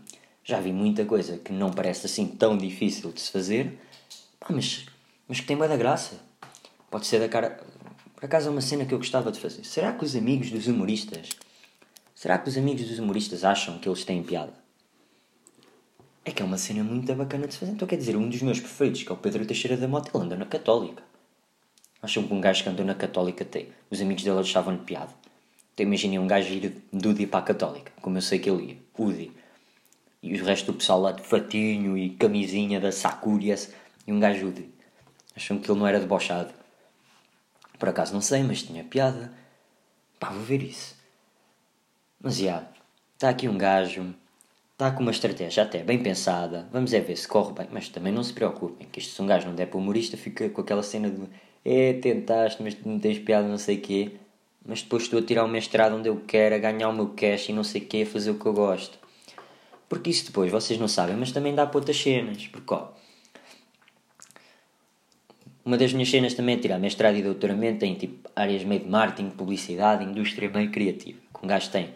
já 0.49 0.61
vi 0.61 0.73
muita 0.73 1.05
coisa 1.05 1.37
que 1.39 1.53
não 1.53 1.71
parece 1.71 2.07
assim 2.07 2.27
tão 2.27 2.57
difícil 2.57 3.13
de 3.13 3.21
se 3.21 3.31
fazer, 3.31 3.79
pá, 4.41 4.49
mas, 4.51 4.87
mas 5.29 5.41
que 5.41 5.47
tem 5.47 5.57
muita 5.57 5.77
graça 5.77 6.29
Pode 6.91 7.07
ser 7.07 7.21
da 7.21 7.29
cara. 7.29 7.61
Por 8.15 8.25
acaso 8.25 8.49
é 8.49 8.51
uma 8.51 8.61
cena 8.61 8.85
que 8.85 8.95
eu 8.95 8.99
gostava 8.99 9.31
de 9.31 9.39
fazer. 9.39 9.65
Será 9.65 9.93
que 9.93 10.05
os 10.05 10.17
amigos 10.17 10.51
dos 10.51 10.67
humoristas. 10.67 11.31
Será 12.15 12.39
que 12.39 12.49
os 12.49 12.57
amigos 12.57 12.89
dos 12.89 12.99
humoristas 12.99 13.45
acham 13.45 13.79
que 13.79 13.89
eles 13.89 14.05
têm 14.05 14.23
piada? 14.23 14.53
É 16.25 16.33
que 16.33 16.43
é 16.43 16.45
uma 16.45 16.59
cena 16.59 16.83
muito 16.83 17.15
bacana 17.15 17.47
de 17.47 17.55
se 17.55 17.61
fazer. 17.61 17.73
Então 17.73 17.87
quer 17.87 17.97
dizer, 17.97 18.17
um 18.17 18.29
dos 18.29 18.43
meus 18.43 18.59
preferidos, 18.59 19.03
que 19.03 19.13
é 19.13 19.15
o 19.15 19.19
Pedro 19.19 19.47
Teixeira 19.47 19.77
da 19.77 19.87
Mota, 19.87 20.11
ele 20.13 20.25
anda 20.25 20.37
na 20.37 20.47
Católica. 20.47 21.03
Acham 22.03 22.27
que 22.27 22.35
um 22.35 22.41
gajo 22.41 22.63
que 22.63 22.69
andou 22.69 22.85
na 22.85 22.95
Católica 22.95 23.45
tem. 23.45 23.69
Os 23.91 24.01
amigos 24.01 24.25
dele 24.25 24.41
achavam-lhe 24.41 24.79
piada. 24.79 25.13
Então 25.75 25.87
imaginem 25.87 26.19
um 26.19 26.27
gajo 26.27 26.53
ir 26.53 26.83
de 26.93 27.09
UDI 27.09 27.27
para 27.27 27.41
a 27.41 27.43
Católica, 27.43 27.93
como 28.01 28.17
eu 28.17 28.23
sei 28.23 28.39
que 28.39 28.51
ele 28.51 28.73
ia. 28.73 28.79
UDI. 28.99 29.31
E 30.23 30.41
o 30.41 30.45
resto 30.45 30.73
do 30.73 30.79
pessoal 30.79 31.01
lá 31.01 31.13
de 31.13 31.23
fatinho 31.23 31.97
e 31.97 32.11
camisinha 32.11 32.81
da 32.81 32.91
Sakurias 32.91 33.73
e 34.07 34.13
um 34.13 34.19
gajo 34.19 34.49
UDI. 34.49 34.69
Acham 35.37 35.59
que 35.59 35.71
ele 35.71 35.79
não 35.79 35.87
era 35.87 36.01
debochado. 36.01 36.53
Por 37.79 37.89
acaso 37.89 38.13
não 38.13 38.21
sei, 38.21 38.43
mas 38.43 38.63
tinha 38.63 38.83
piada. 38.83 39.33
Pá, 40.19 40.31
vou 40.31 40.43
ver 40.43 40.63
isso. 40.63 40.97
Mas 42.21 42.39
já, 42.39 42.67
está 43.15 43.29
aqui 43.29 43.49
um 43.49 43.57
gajo, 43.57 44.13
está 44.73 44.91
com 44.91 45.03
uma 45.03 45.13
estratégia 45.13 45.63
até 45.63 45.85
bem 45.85 46.03
pensada. 46.03 46.69
Vamos 46.73 46.93
é 46.93 46.99
ver 46.99 47.17
se 47.17 47.29
corre 47.29 47.53
bem, 47.53 47.69
mas 47.71 47.89
também 47.89 48.13
não 48.13 48.25
se 48.25 48.33
preocupem, 48.33 48.89
que 48.91 48.99
isto 48.99 49.15
se 49.15 49.23
um 49.23 49.27
gajo 49.27 49.47
não 49.47 49.55
der 49.55 49.67
para 49.67 49.79
humorista, 49.79 50.17
fica 50.17 50.49
com 50.51 50.61
aquela 50.61 50.83
cena 50.83 51.09
de 51.09 51.29
é, 51.65 51.93
tentaste, 51.93 52.63
mas 52.63 52.77
não 52.85 52.99
tens 52.99 53.19
piada, 53.19 53.47
não 53.47 53.59
sei 53.59 53.77
o 53.77 53.81
quê. 53.81 54.13
Mas 54.67 54.83
depois 54.83 55.05
estou 55.05 55.21
a 55.21 55.23
tirar 55.23 55.45
o 55.45 55.49
mestrado 55.49 55.95
onde 55.95 56.09
eu 56.09 56.21
quero, 56.27 56.55
a 56.55 56.59
ganhar 56.59 56.89
o 56.89 56.93
meu 56.93 57.09
cash 57.11 57.49
e 57.51 57.53
não 57.53 57.63
sei 57.63 57.83
o 57.83 57.87
quê, 57.87 58.03
a 58.03 58.11
fazer 58.11 58.31
o 58.31 58.39
que 58.39 58.47
eu 58.47 58.53
gosto. 58.53 58.99
Porque 59.89 60.11
isso 60.11 60.27
depois, 60.27 60.51
vocês 60.53 60.79
não 60.79 60.89
sabem, 60.89 61.17
mas 61.17 61.33
também 61.33 61.55
dá 61.55 61.67
para 61.67 61.79
outras 61.79 61.97
cenas. 61.97 62.47
Porque, 62.47 62.75
ó, 62.75 62.89
uma 65.65 65.77
das 65.77 65.93
minhas 65.93 66.11
cenas 66.11 66.35
também 66.35 66.57
é 66.57 66.59
tirar 66.59 66.79
mestrado 66.79 67.17
e 67.17 67.23
doutoramento 67.23 67.85
em 67.85 67.95
tipo 67.95 68.31
áreas 68.35 68.65
meio 68.65 68.81
de 68.81 68.89
marketing, 68.89 69.31
publicidade, 69.31 70.05
indústria 70.05 70.49
meio 70.49 70.71
criativa. 70.71 71.19
Que 71.33 71.45
um 71.45 71.47
gajo 71.47 71.71
tem. 71.71 71.91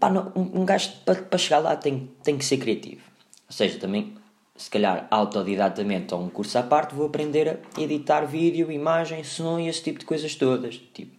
Não, 0.00 0.32
um, 0.36 0.60
um 0.60 0.64
gajo 0.66 0.90
para, 1.04 1.22
para 1.22 1.38
chegar 1.38 1.58
lá 1.58 1.76
tem, 1.76 2.10
tem 2.22 2.36
que 2.36 2.44
ser 2.44 2.58
criativo. 2.58 3.02
Ou 3.46 3.52
seja, 3.52 3.78
também, 3.78 4.14
se 4.56 4.68
calhar 4.68 5.06
autodidatamente 5.10 6.14
ou 6.14 6.22
um 6.22 6.28
curso 6.28 6.58
à 6.58 6.62
parte, 6.62 6.94
vou 6.94 7.06
aprender 7.06 7.48
a 7.48 7.80
editar 7.80 8.26
vídeo, 8.26 8.70
imagem, 8.70 9.24
som 9.24 9.58
e 9.58 9.68
esse 9.68 9.82
tipo 9.82 9.98
de 9.98 10.04
coisas 10.04 10.34
todas. 10.34 10.76
Tipo. 10.92 11.16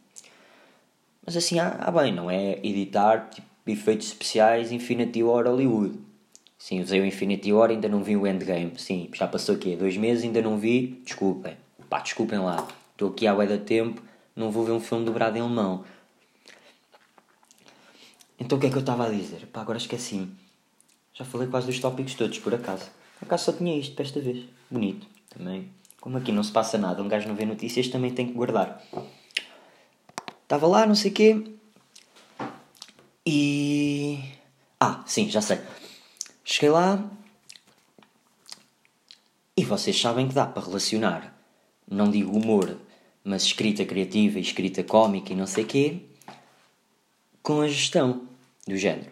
Mas 1.25 1.35
assim, 1.35 1.57
há, 1.57 1.69
há 1.69 1.89
bem, 1.89 2.13
não 2.13 2.29
é 2.29 2.59
editar 2.63 3.29
tipo, 3.31 3.47
efeitos 3.73 4.07
especiais 4.07 4.71
Infinity 4.71 5.23
War 5.23 5.45
Hollywood 5.45 6.05
Sim, 6.57 6.81
usei 6.81 6.99
o 6.99 7.05
Infinity 7.05 7.53
War 7.53 7.69
ainda 7.69 7.87
não 7.87 8.03
vi 8.03 8.17
o 8.17 8.25
Endgame. 8.25 8.71
Sim, 8.79 9.09
já 9.13 9.27
passou 9.27 9.55
aqui 9.55 9.75
dois 9.75 9.97
meses 9.97 10.23
ainda 10.23 10.41
não 10.41 10.57
vi. 10.57 10.99
Desculpem. 11.05 11.55
Pá, 11.87 11.99
desculpem 11.99 12.39
lá. 12.39 12.67
Estou 12.91 13.09
aqui 13.09 13.31
bué 13.31 13.45
da 13.45 13.57
tempo, 13.57 14.01
não 14.35 14.49
vou 14.49 14.65
ver 14.65 14.71
um 14.71 14.79
filme 14.79 15.05
dobrado 15.05 15.37
em 15.37 15.41
alemão. 15.41 15.83
Então 18.39 18.57
o 18.57 18.61
que 18.61 18.65
é 18.65 18.69
que 18.71 18.77
eu 18.77 18.79
estava 18.79 19.05
a 19.05 19.09
dizer? 19.09 19.45
Pá, 19.47 19.61
agora 19.61 19.77
esqueci-me. 19.77 20.31
Já 21.13 21.23
falei 21.23 21.47
quase 21.47 21.67
dos 21.67 21.79
tópicos 21.79 22.15
todos, 22.15 22.39
por 22.39 22.53
acaso. 22.55 22.89
Por 23.19 23.25
acaso 23.25 23.45
só 23.45 23.53
tinha 23.53 23.77
isto 23.77 23.93
para 23.93 24.05
esta 24.05 24.19
vez. 24.19 24.45
Bonito. 24.71 25.05
Também. 25.29 25.69
Como 26.01 26.17
aqui 26.17 26.31
não 26.31 26.41
se 26.41 26.51
passa 26.51 26.77
nada, 26.77 27.03
um 27.03 27.07
gajo 27.07 27.27
não 27.27 27.35
vê 27.35 27.45
notícias, 27.45 27.89
também 27.89 28.11
tem 28.11 28.25
que 28.25 28.33
guardar. 28.33 28.81
Estava 30.41 30.65
lá, 30.65 30.85
não 30.87 30.95
sei 30.95 31.11
o 31.11 31.13
quê. 31.13 31.43
E. 33.25 34.19
Ah, 34.79 35.03
sim, 35.07 35.29
já 35.29 35.41
sei. 35.41 35.59
Cheguei 36.43 36.69
lá 36.69 37.03
e 39.57 39.63
vocês 39.63 39.99
sabem 39.99 40.27
que 40.27 40.35
dá 40.35 40.45
para 40.45 40.65
relacionar, 40.65 41.33
não 41.89 42.11
digo 42.11 42.37
humor, 42.37 42.77
mas 43.23 43.43
escrita 43.43 43.85
criativa 43.85 44.37
e 44.37 44.41
escrita 44.41 44.83
cómica 44.83 45.31
e 45.31 45.35
não 45.35 45.47
sei 45.47 45.63
quê, 45.63 46.01
com 47.41 47.61
a 47.61 47.67
gestão 47.67 48.27
do 48.67 48.75
género. 48.75 49.11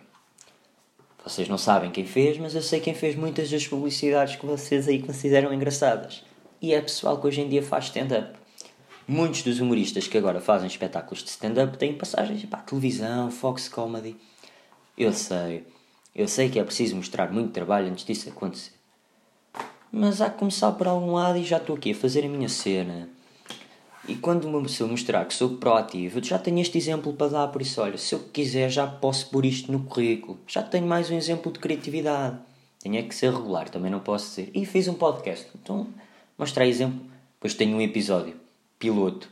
Vocês 1.24 1.48
não 1.48 1.58
sabem 1.58 1.92
quem 1.92 2.06
fez, 2.06 2.38
mas 2.38 2.54
eu 2.54 2.62
sei 2.62 2.82
quem 2.82 2.94
fez 2.94 3.16
muitas 3.16 3.50
das 3.50 3.66
publicidades 3.66 4.36
que 4.36 4.46
vocês 4.46 4.88
aí 4.88 5.02
consideram 5.02 5.54
engraçadas. 5.54 6.24
E 6.62 6.74
é 6.74 6.82
pessoal 6.82 7.20
que 7.20 7.26
hoje 7.26 7.40
em 7.40 7.48
dia 7.48 7.64
faz 7.64 7.86
stand-up. 7.86 8.43
Muitos 9.08 9.44
dos 9.44 9.60
humoristas 9.60 10.08
que 10.08 10.18
agora 10.18 10.40
fazem 10.40 10.68
espetáculos 10.68 11.24
de 11.24 11.30
stand-up 11.30 11.78
têm 11.78 11.94
passagens 11.94 12.46
para 12.46 12.60
televisão, 12.60 13.30
Fox 13.30 13.68
Comedy. 13.68 14.16
Eu 14.98 15.12
sei, 15.12 15.66
eu 16.16 16.26
sei 16.26 16.50
que 16.50 16.58
é 16.58 16.64
preciso 16.64 16.96
mostrar 16.96 17.32
muito 17.32 17.52
trabalho 17.52 17.90
antes 17.90 18.06
disso 18.06 18.30
acontecer. 18.30 18.72
Mas 19.92 20.22
há 20.22 20.30
que 20.30 20.40
começar 20.40 20.72
por 20.72 20.88
algum 20.88 21.14
lado 21.14 21.38
e 21.38 21.44
já 21.44 21.58
estou 21.58 21.76
aqui 21.76 21.92
a 21.92 21.96
fazer 21.96 22.24
a 22.24 22.30
minha 22.30 22.48
cena. 22.48 23.10
E 24.08 24.16
quando 24.16 24.46
uma 24.46 24.62
pessoa 24.62 24.90
mostrar 24.90 25.26
que 25.26 25.34
sou 25.34 25.58
proativo, 25.58 26.20
eu 26.20 26.24
já 26.24 26.40
tenho 26.40 26.60
este 26.60 26.78
exemplo 26.78 27.12
para 27.14 27.28
dar, 27.28 27.48
por 27.50 27.62
isso, 27.62 27.82
olha, 27.82 27.98
se 27.98 28.16
eu 28.16 28.20
quiser 28.20 28.70
já 28.70 28.88
posso 28.88 29.30
pôr 29.30 29.46
isto 29.46 29.72
no 29.72 29.84
currículo. 29.84 30.40
Já 30.48 30.64
tenho 30.64 30.88
mais 30.88 31.10
um 31.10 31.16
exemplo 31.16 31.52
de 31.52 31.60
criatividade. 31.60 32.38
Tenho 32.80 32.98
é 32.98 33.04
que 33.04 33.16
ser 33.16 33.34
regular, 33.34 33.70
também 33.70 33.92
não 33.92 34.00
posso 34.00 34.30
dizer. 34.30 34.52
E 34.54 34.66
fiz 34.66 34.88
um 34.88 34.94
podcast, 34.94 35.48
então 35.56 35.88
mostrar 36.38 36.66
exemplo. 36.66 37.00
Depois 37.36 37.54
tenho 37.54 37.78
um 37.78 37.82
episódio, 37.82 38.36
piloto, 38.84 39.30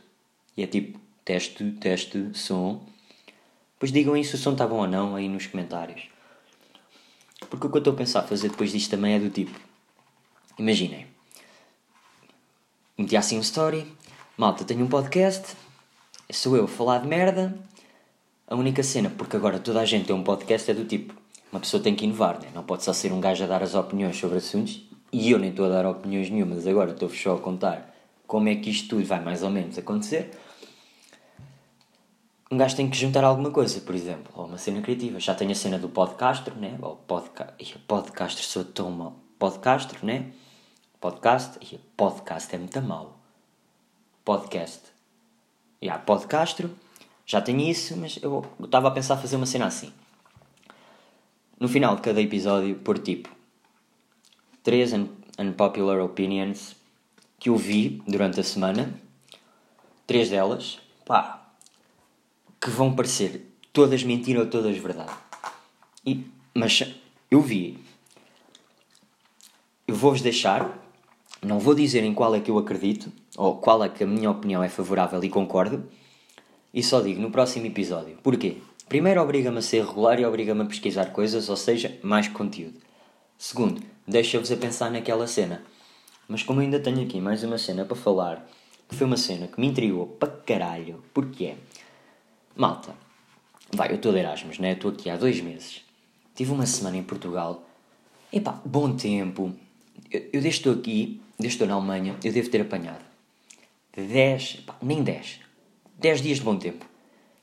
e 0.56 0.62
é 0.62 0.66
tipo 0.66 0.98
teste, 1.22 1.72
teste, 1.72 2.30
som. 2.32 2.80
Depois 3.74 3.92
digam 3.92 4.14
aí 4.14 4.24
se 4.24 4.34
o 4.34 4.38
som 4.38 4.52
está 4.52 4.66
bom 4.66 4.78
ou 4.78 4.88
não 4.88 5.14
aí 5.14 5.28
nos 5.28 5.46
comentários. 5.46 6.08
Porque 7.50 7.66
o 7.66 7.70
que 7.70 7.76
eu 7.76 7.80
estou 7.80 7.92
a 7.92 7.96
pensar 7.96 8.22
fazer 8.22 8.48
depois 8.48 8.72
disto 8.72 8.90
também 8.90 9.12
é 9.12 9.18
do 9.18 9.28
tipo: 9.28 9.52
imaginem, 10.58 11.06
meti 12.96 13.14
assim 13.14 13.36
um 13.36 13.42
story, 13.42 13.86
malta, 14.38 14.64
tenho 14.64 14.84
um 14.84 14.88
podcast, 14.88 15.54
sou 16.32 16.56
eu 16.56 16.64
a 16.64 16.68
falar 16.68 17.00
de 17.00 17.08
merda. 17.08 17.54
A 18.46 18.54
única 18.54 18.82
cena, 18.82 19.10
porque 19.10 19.36
agora 19.36 19.58
toda 19.58 19.80
a 19.80 19.84
gente 19.84 20.06
tem 20.06 20.16
um 20.16 20.22
podcast, 20.22 20.70
é 20.70 20.74
do 20.74 20.86
tipo: 20.86 21.14
uma 21.50 21.60
pessoa 21.60 21.82
tem 21.82 21.94
que 21.94 22.06
inovar, 22.06 22.40
né? 22.40 22.48
não 22.54 22.64
pode 22.64 22.84
só 22.84 22.94
ser 22.94 23.12
um 23.12 23.20
gajo 23.20 23.44
a 23.44 23.46
dar 23.46 23.62
as 23.62 23.74
opiniões 23.74 24.16
sobre 24.16 24.38
assuntos, 24.38 24.80
e 25.12 25.30
eu 25.30 25.38
nem 25.38 25.50
estou 25.50 25.66
a 25.66 25.68
dar 25.68 25.84
opiniões 25.84 26.30
nenhumas, 26.30 26.66
agora 26.66 26.92
estou 26.92 27.10
só 27.10 27.34
a 27.34 27.38
contar 27.38 27.91
como 28.26 28.48
é 28.48 28.56
que 28.56 28.70
isto 28.70 28.88
tudo 28.88 29.04
vai 29.04 29.20
mais 29.20 29.42
ou 29.42 29.50
menos 29.50 29.78
acontecer. 29.78 30.30
um 32.50 32.56
gajo 32.56 32.76
tem 32.76 32.90
que 32.90 32.96
juntar 32.96 33.24
alguma 33.24 33.50
coisa, 33.50 33.80
por 33.80 33.94
exemplo, 33.94 34.32
ou 34.34 34.46
uma 34.46 34.58
cena 34.58 34.82
criativa. 34.82 35.18
Já 35.18 35.34
tenho 35.34 35.52
a 35.52 35.54
cena 35.54 35.78
do 35.78 35.88
podcastro, 35.88 36.54
né? 36.56 36.78
Ou 36.82 36.96
podca... 36.96 37.54
podcastro 37.88 38.44
sou 38.44 38.64
tão 38.64 38.90
mal. 38.90 39.16
Podcastro, 39.38 40.04
né? 40.04 40.32
Podcast. 41.00 41.58
E 41.62 41.78
podcast 41.96 42.54
é 42.54 42.58
muito 42.58 42.82
mal. 42.82 43.18
Podcast. 44.24 44.82
E 45.80 45.86
yeah, 45.86 46.02
podcastro. 46.02 46.70
Já 47.26 47.40
tenho 47.40 47.60
isso, 47.60 47.96
mas 47.96 48.18
eu 48.22 48.44
estava 48.62 48.88
a 48.88 48.90
pensar 48.90 49.16
fazer 49.16 49.36
uma 49.36 49.46
cena 49.46 49.66
assim. 49.66 49.92
No 51.58 51.68
final 51.68 51.96
de 51.96 52.02
cada 52.02 52.20
episódio, 52.20 52.76
por 52.76 52.98
tipo 52.98 53.28
3 54.62 54.92
un 54.92 55.08
unpopular 55.38 56.00
opinions 56.00 56.76
que 57.42 57.48
eu 57.48 57.56
vi 57.56 58.00
durante 58.06 58.38
a 58.38 58.44
semana. 58.44 58.94
Três 60.06 60.30
delas, 60.30 60.78
pá, 61.04 61.52
que 62.60 62.70
vão 62.70 62.94
parecer 62.94 63.52
todas 63.72 64.04
mentira 64.04 64.38
ou 64.38 64.46
todas 64.46 64.78
verdade. 64.78 65.10
E, 66.06 66.24
mas 66.54 66.84
eu 67.28 67.40
vi. 67.40 67.80
Eu 69.88 69.96
vou-vos 69.96 70.22
deixar, 70.22 70.78
não 71.42 71.58
vou 71.58 71.74
dizer 71.74 72.04
em 72.04 72.14
qual 72.14 72.32
é 72.32 72.38
que 72.38 72.48
eu 72.48 72.58
acredito, 72.58 73.12
ou 73.36 73.56
qual 73.56 73.82
é 73.82 73.88
que 73.88 74.04
a 74.04 74.06
minha 74.06 74.30
opinião 74.30 74.62
é 74.62 74.68
favorável 74.68 75.22
e 75.24 75.28
concordo, 75.28 75.88
e 76.72 76.80
só 76.80 77.00
digo 77.00 77.20
no 77.20 77.32
próximo 77.32 77.66
episódio. 77.66 78.16
Porquê? 78.22 78.58
Primeiro, 78.88 79.20
obriga-me 79.20 79.58
a 79.58 79.62
ser 79.62 79.84
regular 79.84 80.20
e 80.20 80.24
obriga-me 80.24 80.62
a 80.62 80.66
pesquisar 80.66 81.06
coisas, 81.06 81.48
ou 81.48 81.56
seja, 81.56 81.98
mais 82.04 82.28
conteúdo. 82.28 82.78
Segundo, 83.36 83.82
deixa-vos 84.06 84.52
a 84.52 84.56
pensar 84.56 84.92
naquela 84.92 85.26
cena. 85.26 85.64
Mas 86.32 86.42
como 86.42 86.60
ainda 86.60 86.80
tenho 86.80 87.02
aqui 87.02 87.20
mais 87.20 87.44
uma 87.44 87.58
cena 87.58 87.84
para 87.84 87.94
falar, 87.94 88.48
que 88.88 88.96
foi 88.96 89.06
uma 89.06 89.18
cena 89.18 89.48
que 89.48 89.60
me 89.60 89.66
intrigou 89.66 90.06
para 90.06 90.32
caralho, 90.32 91.04
porque 91.12 91.44
é 91.44 91.56
Malta, 92.56 92.94
vai, 93.70 93.90
eu 93.90 93.96
estou 93.96 94.12
de 94.12 94.20
Erasmus, 94.20 94.58
né? 94.58 94.72
Estou 94.72 94.92
aqui 94.92 95.10
há 95.10 95.16
dois 95.18 95.42
meses. 95.42 95.82
Tive 96.34 96.50
uma 96.52 96.64
semana 96.64 96.96
em 96.96 97.02
Portugal. 97.02 97.62
Epá, 98.32 98.58
bom 98.64 98.96
tempo. 98.96 99.52
Eu, 100.10 100.20
eu 100.32 100.40
desde 100.40 100.48
estou 100.48 100.72
aqui, 100.72 101.20
desde 101.38 101.56
estou 101.56 101.68
na 101.68 101.74
Alemanha, 101.74 102.16
eu 102.24 102.32
devo 102.32 102.48
ter 102.48 102.62
apanhado 102.62 103.04
10, 103.94 104.60
epá, 104.60 104.74
nem 104.80 105.02
10, 105.02 105.38
10 105.98 106.22
dias 106.22 106.38
de 106.38 106.44
bom 106.44 106.56
tempo. 106.56 106.86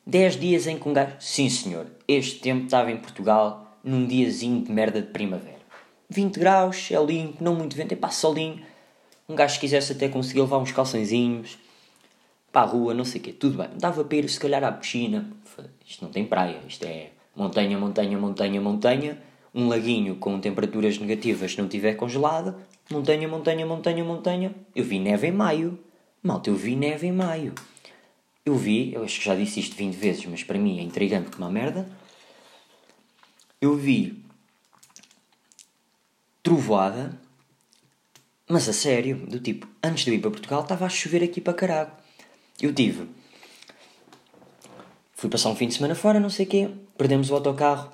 10 0.07 0.39
dias 0.39 0.65
em 0.65 0.79
que 0.79 0.89
um 0.89 0.93
gajo, 0.93 1.15
sim 1.19 1.47
senhor, 1.47 1.85
este 2.07 2.39
tempo 2.39 2.65
estava 2.65 2.89
em 2.89 2.97
Portugal 2.97 3.77
num 3.83 4.07
diazinho 4.07 4.63
de 4.63 4.71
merda 4.71 4.99
de 4.99 5.09
primavera. 5.09 5.59
20 6.09 6.39
graus, 6.39 6.89
é 6.89 6.99
limpo, 6.99 7.43
não 7.43 7.53
muito 7.53 7.75
vento, 7.75 7.91
epá, 7.91 8.09
solinho. 8.09 8.67
Um 9.29 9.35
gajo 9.35 9.53
se 9.53 9.59
quisesse 9.59 9.91
até 9.91 10.09
conseguir 10.09 10.41
levar 10.41 10.57
uns 10.57 10.71
calçõezinhos 10.71 11.59
para 12.51 12.61
a 12.61 12.65
rua, 12.65 12.95
não 12.95 13.05
sei 13.05 13.21
o 13.21 13.23
quê, 13.23 13.31
tudo 13.31 13.59
bem. 13.59 13.69
Dava 13.75 14.03
para 14.03 14.17
ir 14.17 14.27
se 14.27 14.39
calhar 14.39 14.63
à 14.63 14.71
piscina. 14.71 15.31
Isto 15.85 16.03
não 16.03 16.11
tem 16.11 16.25
praia, 16.25 16.59
isto 16.67 16.83
é 16.83 17.11
montanha, 17.35 17.77
montanha, 17.77 18.17
montanha, 18.17 18.59
montanha. 18.59 19.21
Um 19.53 19.67
laguinho 19.67 20.15
com 20.15 20.39
temperaturas 20.39 20.97
negativas 20.97 21.51
se 21.51 21.61
não 21.61 21.67
tiver 21.67 21.93
congelado. 21.93 22.55
Montanha, 22.89 23.27
montanha, 23.27 23.65
montanha, 23.67 24.03
montanha. 24.03 24.55
Eu 24.75 24.83
vi 24.83 24.99
neve 24.99 25.27
em 25.27 25.31
maio. 25.31 25.77
Malta, 26.23 26.49
eu 26.49 26.55
vi 26.55 26.75
neve 26.75 27.05
em 27.05 27.11
maio. 27.11 27.53
Eu 28.43 28.55
vi, 28.55 28.93
eu 28.93 29.03
acho 29.03 29.19
que 29.19 29.25
já 29.25 29.35
disse 29.35 29.59
isto 29.59 29.75
20 29.75 29.93
vezes, 29.93 30.25
mas 30.25 30.43
para 30.43 30.57
mim 30.57 30.79
é 30.79 30.81
intrigante 30.81 31.29
como 31.29 31.45
uma 31.45 31.51
merda. 31.51 31.87
Eu 33.61 33.75
vi 33.75 34.23
trovoada, 36.41 37.19
mas 38.49 38.67
a 38.67 38.73
sério, 38.73 39.15
do 39.27 39.39
tipo, 39.39 39.67
antes 39.83 40.03
de 40.03 40.09
eu 40.09 40.15
ir 40.15 40.19
para 40.19 40.31
Portugal 40.31 40.61
estava 40.61 40.83
a 40.83 40.89
chover 40.89 41.23
aqui 41.23 41.39
para 41.39 41.53
caralho. 41.53 41.91
Eu 42.59 42.73
tive. 42.73 43.07
Fui 45.13 45.29
passar 45.29 45.49
um 45.49 45.55
fim 45.55 45.67
de 45.67 45.75
semana 45.75 45.93
fora, 45.93 46.19
não 46.19 46.31
sei 46.31 46.47
o 46.47 46.49
quê. 46.49 46.69
Perdemos 46.97 47.29
o 47.29 47.35
autocarro. 47.35 47.91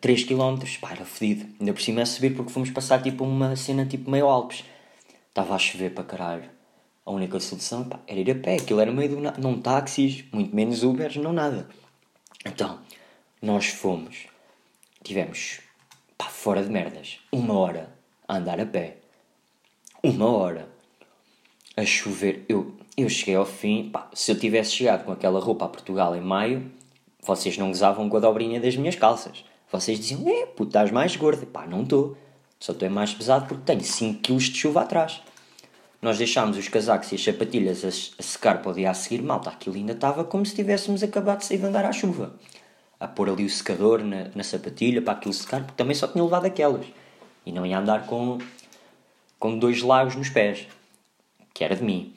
3 0.00 0.24
km. 0.24 0.56
Pá, 0.80 0.92
era 0.92 1.04
fedido. 1.04 1.46
Ainda 1.60 1.74
por 1.74 1.82
cima 1.82 2.00
a 2.00 2.06
subir 2.06 2.34
porque 2.34 2.50
fomos 2.50 2.70
passar 2.70 3.02
tipo 3.02 3.24
uma 3.24 3.54
cena 3.56 3.84
tipo 3.84 4.10
meio 4.10 4.26
Alpes. 4.26 4.64
Estava 5.28 5.54
a 5.54 5.58
chover 5.58 5.92
para 5.92 6.04
caralho. 6.04 6.50
A 7.04 7.10
única 7.10 7.38
solução 7.38 7.84
pá, 7.84 8.00
era 8.06 8.20
ir 8.20 8.30
a 8.30 8.34
pé. 8.34 8.56
Aquilo 8.56 8.80
era 8.80 8.90
meio 8.90 9.10
do 9.10 9.20
nada. 9.20 9.38
Não 9.38 9.60
táxis, 9.60 10.24
muito 10.32 10.56
menos 10.56 10.82
Ubers, 10.82 11.16
não 11.16 11.32
nada. 11.34 11.68
Então, 12.46 12.80
nós 13.42 13.66
fomos. 13.66 14.28
Tivemos, 15.02 15.60
pá, 16.16 16.24
fora 16.24 16.62
de 16.62 16.70
merdas. 16.70 17.18
Uma 17.30 17.58
hora 17.58 17.94
a 18.26 18.38
andar 18.38 18.58
a 18.58 18.64
pé. 18.64 18.99
Uma 20.02 20.30
hora 20.30 20.68
a 21.76 21.84
chover. 21.84 22.44
Eu, 22.48 22.74
eu 22.96 23.08
cheguei 23.08 23.34
ao 23.34 23.44
fim, 23.44 23.90
pá, 23.90 24.08
se 24.14 24.32
eu 24.32 24.38
tivesse 24.38 24.72
chegado 24.72 25.04
com 25.04 25.12
aquela 25.12 25.38
roupa 25.38 25.66
a 25.66 25.68
Portugal 25.68 26.16
em 26.16 26.22
maio, 26.22 26.70
vocês 27.22 27.58
não 27.58 27.68
gozavam 27.68 28.08
com 28.08 28.16
a 28.16 28.20
dobrinha 28.20 28.58
das 28.58 28.76
minhas 28.76 28.96
calças. 28.96 29.44
Vocês 29.70 29.98
diziam, 29.98 30.26
é, 30.26 30.46
puto, 30.46 30.70
estás 30.70 30.90
mais 30.90 31.14
gordo. 31.16 31.46
Pá, 31.46 31.66
não 31.66 31.82
estou. 31.82 32.16
Só 32.58 32.72
estou 32.72 32.88
mais 32.88 33.12
pesado 33.12 33.46
porque 33.46 33.62
tenho 33.64 33.82
5 33.82 34.20
kg 34.22 34.38
de 34.38 34.58
chuva 34.58 34.80
atrás. 34.80 35.20
Nós 36.00 36.16
deixámos 36.16 36.56
os 36.56 36.66
casacos 36.66 37.12
e 37.12 37.16
as 37.16 37.22
sapatilhas 37.22 37.84
a, 37.84 37.88
a 37.88 38.22
secar 38.22 38.62
para 38.62 38.70
o 38.70 38.74
dia 38.74 38.90
a 38.90 38.94
seguir, 38.94 39.22
malta, 39.22 39.50
aquilo 39.50 39.76
ainda 39.76 39.92
estava 39.92 40.24
como 40.24 40.46
se 40.46 40.54
tivéssemos 40.54 41.02
acabado 41.02 41.40
de 41.40 41.44
sair 41.44 41.58
de 41.58 41.66
andar 41.66 41.84
à 41.84 41.92
chuva. 41.92 42.34
A 42.98 43.06
pôr 43.06 43.28
ali 43.28 43.44
o 43.44 43.50
secador 43.50 44.02
na, 44.02 44.28
na 44.34 44.42
sapatilha 44.42 45.02
para 45.02 45.12
aquilo 45.12 45.34
secar, 45.34 45.60
porque 45.60 45.76
também 45.76 45.94
só 45.94 46.08
tinha 46.08 46.24
levado 46.24 46.46
aquelas. 46.46 46.86
E 47.44 47.52
não 47.52 47.66
ia 47.66 47.78
andar 47.78 48.06
com, 48.06 48.38
com 49.40 49.58
dois 49.58 49.82
lagos 49.82 50.14
nos 50.14 50.28
pés, 50.28 50.68
que 51.52 51.64
era 51.64 51.74
de 51.74 51.82
mim. 51.82 52.12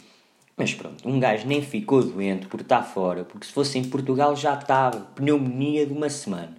Mas 0.55 0.73
pronto, 0.73 1.07
um 1.07 1.19
gajo 1.19 1.47
nem 1.47 1.63
ficou 1.63 2.03
doente 2.03 2.45
por 2.45 2.61
estar 2.61 2.83
fora, 2.83 3.23
porque 3.23 3.47
se 3.47 3.53
fosse 3.53 3.79
em 3.79 3.85
Portugal 3.85 4.35
já 4.35 4.53
estava, 4.53 4.99
pneumonia 5.15 5.87
de 5.87 5.93
uma 5.93 6.09
semana. 6.09 6.55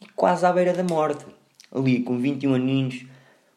E 0.00 0.06
quase 0.06 0.46
à 0.46 0.52
beira 0.52 0.72
da 0.72 0.84
morte. 0.84 1.26
Ali 1.70 2.02
com 2.02 2.16
21 2.16 2.54
aninhos, 2.54 3.04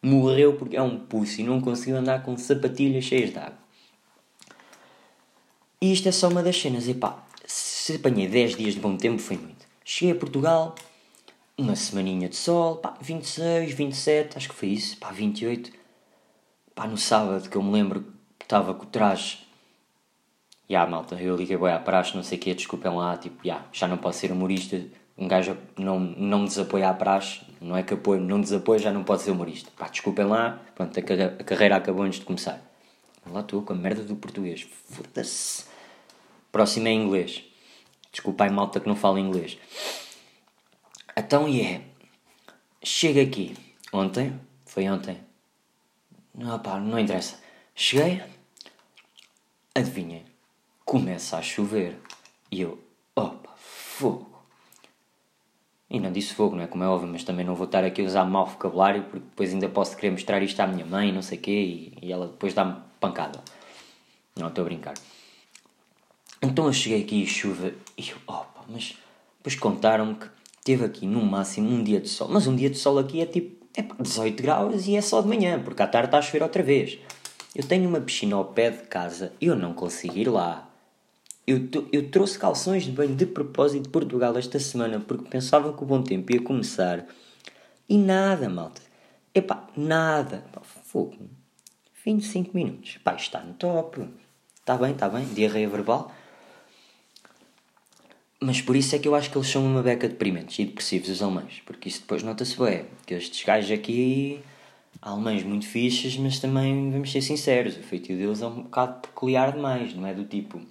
morreu 0.02 0.56
porque 0.56 0.76
é 0.76 0.82
um 0.82 0.98
pussy 0.98 1.42
e 1.42 1.46
não 1.46 1.62
conseguiu 1.62 1.96
andar 1.96 2.24
com 2.24 2.36
sapatilhas 2.36 3.06
cheias 3.06 3.30
de 3.30 3.38
água. 3.38 3.60
E 5.80 5.94
isto 5.94 6.10
é 6.10 6.12
só 6.12 6.28
uma 6.28 6.42
das 6.42 6.60
cenas. 6.60 6.88
E 6.88 6.96
pá, 6.96 7.24
se 7.46 7.96
apanhei 7.96 8.28
10 8.28 8.56
dias 8.56 8.74
de 8.74 8.80
bom 8.80 8.98
tempo 8.98 9.22
foi 9.22 9.38
muito. 9.38 9.68
Cheguei 9.86 10.16
a 10.16 10.20
Portugal, 10.20 10.76
uma 11.56 11.76
semaninha 11.76 12.28
de 12.28 12.36
sol, 12.36 12.78
pá, 12.78 12.98
26, 13.00 13.74
27, 13.74 14.38
acho 14.38 14.50
que 14.50 14.56
foi 14.56 14.70
isso, 14.70 14.98
pá, 14.98 15.12
28. 15.12 15.72
Pá, 16.78 16.86
no 16.86 16.96
sábado 16.96 17.50
que 17.50 17.58
eu 17.58 17.64
me 17.64 17.72
lembro 17.72 18.06
que 18.38 18.46
estava 18.46 18.72
com 18.76 18.84
o 18.84 18.88
traje 18.88 19.40
Ya, 20.70 20.82
yeah, 20.82 20.92
malta, 20.92 21.16
eu 21.16 21.36
liguei 21.36 21.58
bem 21.58 21.72
à 21.72 21.80
praxe, 21.80 22.16
não 22.16 22.22
sei 22.22 22.38
o 22.38 22.42
quê, 22.42 22.54
desculpem 22.54 22.94
lá, 22.94 23.18
tipo, 23.18 23.38
yeah, 23.44 23.66
já 23.72 23.88
não 23.88 23.98
posso 23.98 24.20
ser 24.20 24.32
humorista, 24.34 24.86
um 25.18 25.26
gajo 25.26 25.58
não, 25.78 25.98
não 25.98 26.44
desapoia 26.44 26.90
a 26.90 26.94
praxe, 26.94 27.42
não 27.60 27.76
é 27.76 27.82
que 27.82 27.94
apoio, 27.94 28.20
não 28.22 28.40
desapoia, 28.40 28.78
já 28.78 28.92
não 28.92 29.04
pode 29.04 29.22
ser 29.22 29.32
humorista. 29.32 29.72
Pá, 29.78 29.88
desculpem 29.88 30.26
lá, 30.26 30.62
pronto, 30.76 31.00
a, 31.00 31.02
a 31.42 31.44
carreira 31.46 31.78
acabou 31.78 32.04
antes 32.04 32.20
de 32.20 32.26
começar. 32.26 32.62
Lá 33.26 33.40
estou 33.40 33.62
com 33.62 33.74
a 33.74 33.76
merda 33.76 34.04
do 34.04 34.18
português, 34.18 34.68
foda-se. 34.92 35.66
Próximo 36.52 36.90
é 36.90 36.92
inglês. 36.92 37.46
Desculpem, 38.12 38.52
malta 38.52 38.82
que 38.82 38.90
não 38.90 38.96
fala 38.96 39.22
inglês. 39.22 39.58
Então, 41.16 41.48
e 41.48 41.60
yeah. 41.62 41.78
é, 41.78 41.82
chega 42.84 43.22
aqui, 43.22 43.56
ontem, 43.94 44.38
foi 44.66 44.88
ontem, 44.90 45.18
não, 46.38 46.60
pá, 46.60 46.80
não 46.80 47.00
interessa. 47.00 47.40
Cheguei, 47.74 48.22
adivinhem, 49.74 50.24
começa 50.86 51.38
a 51.38 51.42
chover. 51.42 52.00
E 52.52 52.62
eu, 52.62 52.80
opa, 53.16 53.54
fogo. 53.58 54.38
E 55.90 56.00
não 56.00 56.12
disse 56.12 56.36
fogo, 56.36 56.56
não 56.56 56.64
é 56.64 56.68
como 56.68 56.84
é 56.84 56.88
óbvio, 56.88 57.10
mas 57.10 57.24
também 57.24 57.46
não 57.46 57.56
vou 57.56 57.66
estar 57.66 57.84
aqui 57.84 58.02
a 58.02 58.06
usar 58.06 58.26
mau 58.26 58.46
vocabulário 58.46 59.04
porque 59.04 59.26
depois 59.26 59.54
ainda 59.54 59.68
posso 59.68 59.96
querer 59.96 60.12
mostrar 60.12 60.44
isto 60.44 60.60
à 60.60 60.68
minha 60.68 60.86
mãe, 60.86 61.12
não 61.12 61.22
sei 61.22 61.38
o 61.38 61.42
quê, 61.42 61.52
e, 61.52 61.98
e 62.06 62.12
ela 62.12 62.28
depois 62.28 62.54
dá-me 62.54 62.76
pancada. 63.00 63.42
Não, 64.36 64.50
estou 64.50 64.62
a 64.62 64.66
brincar. 64.66 64.94
Então 66.42 66.68
eu 66.68 66.74
cheguei 66.74 67.02
aqui 67.02 67.24
e 67.24 67.26
chuva 67.26 67.74
e 67.98 68.10
eu, 68.10 68.18
opa, 68.28 68.64
mas 68.70 68.96
depois 69.38 69.56
contaram-me 69.56 70.16
que 70.16 70.28
teve 70.64 70.86
aqui 70.86 71.08
no 71.08 71.26
máximo 71.26 71.70
um 71.70 71.84
dia 71.84 72.00
de 72.00 72.10
sol. 72.10 72.28
Mas 72.30 72.46
um 72.46 72.56
dia 72.56 72.70
de 72.70 72.78
sol 72.78 73.00
aqui 73.00 73.22
é 73.22 73.26
tipo 73.26 73.57
é 73.78 73.86
18 74.02 74.42
graus 74.42 74.88
e 74.88 74.96
é 74.96 75.02
só 75.02 75.22
de 75.22 75.28
manhã, 75.28 75.62
porque 75.62 75.82
à 75.84 75.88
tarde 75.88 76.08
está 76.08 76.18
a 76.18 76.22
chover 76.22 76.42
outra 76.42 76.64
vez. 76.64 76.98
Eu 77.56 77.64
tenho 77.64 77.88
uma 77.88 78.02
piscina 78.02 78.36
ao 78.36 78.46
pé 78.46 78.72
de 78.72 78.84
casa 78.84 79.32
e 79.40 79.46
eu 79.46 79.56
não 79.56 79.74
consigo 79.74 80.18
ir 80.18 80.28
lá. 80.30 80.68
Eu, 81.46 81.70
eu 81.92 82.10
trouxe 82.10 82.38
calções 82.38 82.84
de 82.84 82.92
banho 82.92 83.16
de 83.16 83.26
propósito 83.26 83.84
de 83.84 83.90
Portugal 83.90 84.38
esta 84.38 84.60
semana 84.60 85.00
porque 85.00 85.30
pensava 85.30 85.72
que 85.72 85.84
o 85.84 85.86
bom 85.86 86.02
tempo 86.02 86.34
ia 86.34 86.42
começar. 86.42 87.06
E 87.88 87.98
nada, 87.98 88.50
malta. 88.50 88.82
Epá, 89.34 89.68
nada. 89.78 90.44
Pá, 90.52 90.62
fogo. 90.62 91.16
25 92.04 92.52
minutos. 92.54 92.98
Pá, 93.04 93.16
está 93.16 93.40
no 93.42 93.54
top. 93.54 94.10
Está 94.60 94.76
bem, 94.76 94.92
está 94.92 95.08
bem. 95.08 95.26
Diarreia 95.26 95.70
verbal. 95.70 96.12
Mas 98.40 98.62
por 98.62 98.76
isso 98.76 98.96
é 98.96 99.00
que 99.00 99.08
eu 99.08 99.16
acho 99.16 99.32
que 99.32 99.38
eles 99.38 99.50
são 99.50 99.66
uma 99.66 99.82
beca 99.82 100.08
deprimentes 100.08 100.60
e 100.60 100.66
depressivos, 100.66 101.10
os 101.10 101.22
alemães. 101.22 101.62
Porque 101.66 101.90
isso 101.90 102.02
depois 102.02 102.22
nota-se 102.22 102.58
bem. 102.58 102.86
Que 103.06 103.16
estes 103.16 103.44
gajos 103.44 103.72
aqui, 103.72 104.40
alemães 105.02 105.44
muito 105.44 105.66
fixes, 105.66 106.18
mas 106.18 106.40
também, 106.40 106.92
vamos 106.92 107.12
ser 107.12 107.22
sinceros, 107.22 107.76
o 107.78 107.82
feitio 107.82 108.16
deles 108.18 108.42
é 108.42 108.48
um 108.48 108.64
bocado 108.64 109.02
peculiar 109.02 109.52
demais. 109.54 109.94
Não 109.96 110.06
é 110.06 110.14
do 110.14 110.24
tipo 110.24 110.62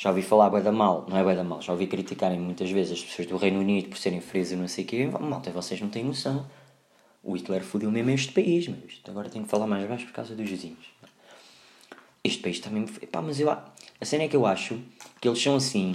já 0.00 0.08
ouvi 0.08 0.22
falar 0.22 0.48
bué 0.48 0.62
da 0.62 0.72
mal, 0.72 1.04
não 1.06 1.14
é 1.18 1.22
bué 1.22 1.34
da 1.34 1.44
mal, 1.44 1.60
já 1.60 1.72
ouvi 1.72 1.86
criticarem 1.86 2.40
muitas 2.40 2.70
vezes 2.70 2.92
as 2.92 3.04
pessoas 3.04 3.28
do 3.28 3.36
Reino 3.36 3.60
Unido 3.60 3.90
por 3.90 3.98
serem 3.98 4.22
frias 4.22 4.50
e 4.50 4.56
não 4.56 4.66
sei 4.66 4.82
o 4.82 4.86
quê. 4.86 5.06
Malta, 5.20 5.50
vocês 5.50 5.78
não 5.78 5.90
têm 5.90 6.02
noção. 6.02 6.46
O 7.22 7.36
Hitler 7.36 7.62
fodeu 7.62 7.90
mesmo 7.90 8.08
este 8.08 8.32
país, 8.32 8.66
mas 8.66 8.98
agora 9.06 9.28
tenho 9.28 9.44
que 9.44 9.50
falar 9.50 9.66
mais 9.66 9.86
baixo 9.86 10.06
por 10.06 10.14
causa 10.14 10.34
dos 10.34 10.48
vizinhos. 10.48 10.86
Este 12.24 12.42
país 12.42 12.60
também. 12.60 12.86
Pá, 12.86 13.20
mas 13.20 13.38
eu. 13.38 13.50
A 13.50 13.60
cena 14.02 14.24
é 14.24 14.28
que 14.28 14.34
eu 14.34 14.46
acho 14.46 14.80
que 15.20 15.28
eles 15.28 15.42
são 15.42 15.54
assim 15.54 15.94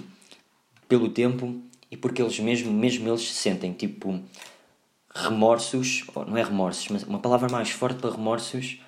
pelo 0.88 1.10
tempo 1.10 1.56
e 1.90 1.98
porque 1.98 2.22
eles 2.22 2.40
mesmo, 2.40 2.72
mesmo 2.72 3.08
eles 3.10 3.22
se 3.22 3.34
sentem 3.34 3.74
tipo 3.74 4.20
remorsos, 5.14 6.06
não 6.28 6.38
é 6.38 6.44
remorsos, 6.44 6.88
mas 6.90 7.04
uma 7.04 7.20
palavra 7.20 7.50
mais 7.50 7.70
forte 7.70 8.00
para 8.00 8.12
remorsos 8.12 8.80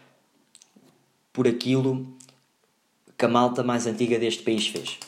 por 1.31 1.47
aquilo 1.47 2.05
que 3.17 3.25
a 3.25 3.29
malta 3.29 3.63
mais 3.63 3.87
antiga 3.87 4.19
deste 4.19 4.43
país 4.43 4.67
fez. 4.67 4.99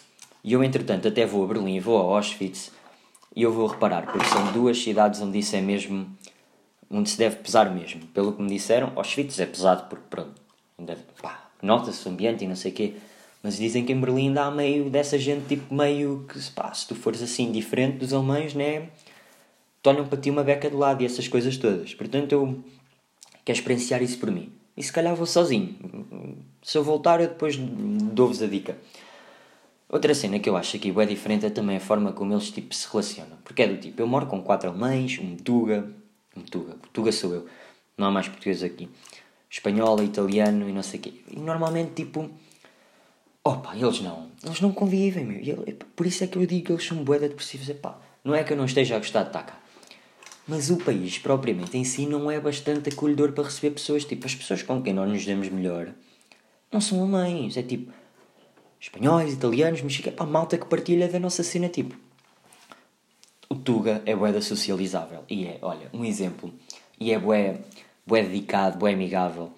E 0.43 0.53
eu, 0.53 0.63
entretanto, 0.63 1.07
até 1.07 1.25
vou 1.25 1.43
a 1.43 1.47
Berlim, 1.47 1.79
vou 1.79 1.97
a 1.97 2.15
Auschwitz 2.15 2.71
e 3.35 3.43
eu 3.43 3.51
vou 3.51 3.67
reparar, 3.67 4.05
porque 4.11 4.25
são 4.27 4.51
duas 4.53 4.81
cidades 4.81 5.21
onde 5.21 5.39
isso 5.39 5.55
é 5.55 5.61
mesmo. 5.61 6.07
onde 6.89 7.09
se 7.09 7.17
deve 7.17 7.37
pesar 7.37 7.69
mesmo. 7.73 8.07
Pelo 8.07 8.33
que 8.33 8.41
me 8.41 8.49
disseram, 8.49 8.93
Auschwitz 8.95 9.39
é 9.39 9.45
pesado 9.45 9.87
porque, 9.89 10.05
pronto, 10.09 10.33
nota-se 11.61 12.07
o 12.07 12.11
ambiente 12.11 12.43
e 12.43 12.47
não 12.47 12.55
sei 12.55 12.71
o 12.71 12.75
quê. 12.75 12.95
Mas 13.41 13.57
dizem 13.57 13.85
que 13.85 13.93
em 13.93 13.99
Berlim 13.99 14.27
ainda 14.27 14.43
há 14.43 14.51
meio 14.51 14.89
dessa 14.89 15.17
gente, 15.17 15.47
tipo, 15.47 15.73
meio 15.73 16.25
que, 16.27 16.39
pá, 16.51 16.73
se 16.73 16.87
tu 16.87 16.95
fores 16.95 17.21
assim 17.21 17.51
diferente 17.51 17.97
dos 17.97 18.13
alemães, 18.13 18.53
né? 18.53 18.89
Te 19.81 19.89
olham 19.89 20.05
para 20.05 20.19
ti 20.19 20.29
uma 20.29 20.43
beca 20.43 20.69
do 20.69 20.77
lado 20.77 21.01
e 21.01 21.05
essas 21.05 21.27
coisas 21.27 21.55
todas. 21.55 21.93
Portanto, 21.93 22.33
eu 22.33 22.63
quero 23.45 23.57
experienciar 23.57 24.03
isso 24.03 24.17
por 24.19 24.29
mim. 24.29 24.51
E 24.75 24.83
se 24.83 24.91
calhar 24.91 25.15
vou 25.15 25.25
sozinho. 25.25 25.75
Se 26.61 26.77
eu 26.77 26.83
voltar, 26.83 27.21
eu 27.21 27.27
depois 27.27 27.55
dou-vos 27.57 28.41
a 28.41 28.47
dica. 28.47 28.77
Outra 29.87 30.13
cena 30.13 30.37
que 30.37 30.49
eu 30.49 30.57
acho 30.57 30.75
aqui 30.75 30.93
é 30.97 31.05
diferente 31.05 31.45
é 31.45 31.49
também 31.49 31.77
a 31.77 31.79
forma 31.79 32.11
como 32.11 32.33
eles 32.33 32.51
tipo, 32.51 32.75
se 32.75 32.87
relacionam. 32.91 33.37
Porque 33.43 33.61
é 33.61 33.67
do 33.67 33.77
tipo, 33.77 34.01
eu 34.01 34.07
moro 34.07 34.27
com 34.27 34.41
quatro 34.43 34.69
alemães, 34.69 35.17
um 35.17 35.37
Tuga. 35.37 35.89
Um 36.35 36.41
Tuga. 36.41 36.75
Tuga 36.91 37.11
sou 37.13 37.33
eu. 37.33 37.45
Não 37.97 38.07
há 38.07 38.11
mais 38.11 38.27
português 38.27 38.63
aqui. 38.63 38.89
Espanhola, 39.49 40.03
italiano 40.03 40.69
e 40.69 40.73
não 40.73 40.83
sei 40.83 40.99
o 40.99 41.03
quê. 41.03 41.13
E 41.31 41.39
normalmente, 41.39 42.03
tipo 42.03 42.29
Opa, 43.49 43.75
eles 43.75 43.99
não. 44.01 44.27
Eles 44.43 44.61
não 44.61 44.71
convivem, 44.71 45.25
meu. 45.25 45.39
Ele, 45.39 45.73
por 45.95 46.05
isso 46.05 46.23
é 46.23 46.27
que 46.27 46.37
eu 46.37 46.45
digo 46.45 46.67
que 46.67 46.71
eles 46.71 46.85
são 46.85 47.03
boeda 47.03 47.27
depressivos. 47.27 47.67
Epá, 47.67 47.99
não 48.23 48.35
é 48.35 48.43
que 48.43 48.53
eu 48.53 48.57
não 48.57 48.65
esteja 48.65 48.95
a 48.95 48.99
gostar 48.99 49.23
de 49.23 49.31
cá. 49.31 49.59
Mas 50.47 50.69
o 50.69 50.77
país, 50.77 51.17
propriamente 51.17 51.75
em 51.75 51.83
si, 51.83 52.05
não 52.05 52.29
é 52.29 52.39
bastante 52.39 52.89
acolhedor 52.89 53.31
para 53.31 53.45
receber 53.45 53.71
pessoas. 53.71 54.05
Tipo, 54.05 54.27
as 54.27 54.35
pessoas 54.35 54.61
com 54.61 54.83
quem 54.83 54.93
nós 54.93 55.09
nos 55.09 55.25
damos 55.25 55.49
melhor 55.49 55.89
não 56.71 56.79
são 56.79 56.99
alemães. 56.99 57.57
É 57.57 57.63
tipo, 57.63 57.91
espanhóis, 58.79 59.33
italianos, 59.33 59.81
mexicanos. 59.81 60.19
Pá, 60.19 60.27
malta 60.27 60.55
que 60.55 60.67
partilha 60.67 61.07
da 61.07 61.17
nossa 61.17 61.41
cena. 61.41 61.69
Tipo, 61.69 61.95
o 63.49 63.55
Tuga 63.55 64.03
é 64.05 64.15
boeda 64.15 64.41
socializável. 64.41 65.23
E 65.27 65.47
é, 65.47 65.57
olha, 65.63 65.89
um 65.91 66.05
exemplo. 66.05 66.53
E 66.99 67.11
é 67.11 67.17
bué, 67.17 67.61
bué 68.05 68.21
dedicado, 68.21 68.77
bué 68.77 68.93
amigável. 68.93 69.51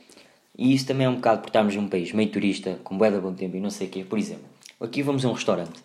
E 0.58 0.74
isso 0.74 0.86
também 0.86 1.06
é 1.06 1.10
um 1.10 1.16
bocado 1.16 1.42
porque 1.42 1.50
estamos 1.50 1.76
num 1.76 1.88
país 1.88 2.12
meio 2.12 2.30
turista, 2.30 2.80
com 2.84 2.98
bué 2.98 3.10
de 3.10 3.20
bom 3.20 3.34
tempo 3.34 3.56
e 3.58 3.60
não 3.60 3.70
sei 3.70 3.88
o 3.88 3.90
quê. 3.90 4.04
Por 4.04 4.20
exemplo, 4.20 4.46
aqui 4.80 5.02
vamos 5.02 5.26
a 5.26 5.30
um 5.30 5.34
restaurante. 5.34 5.82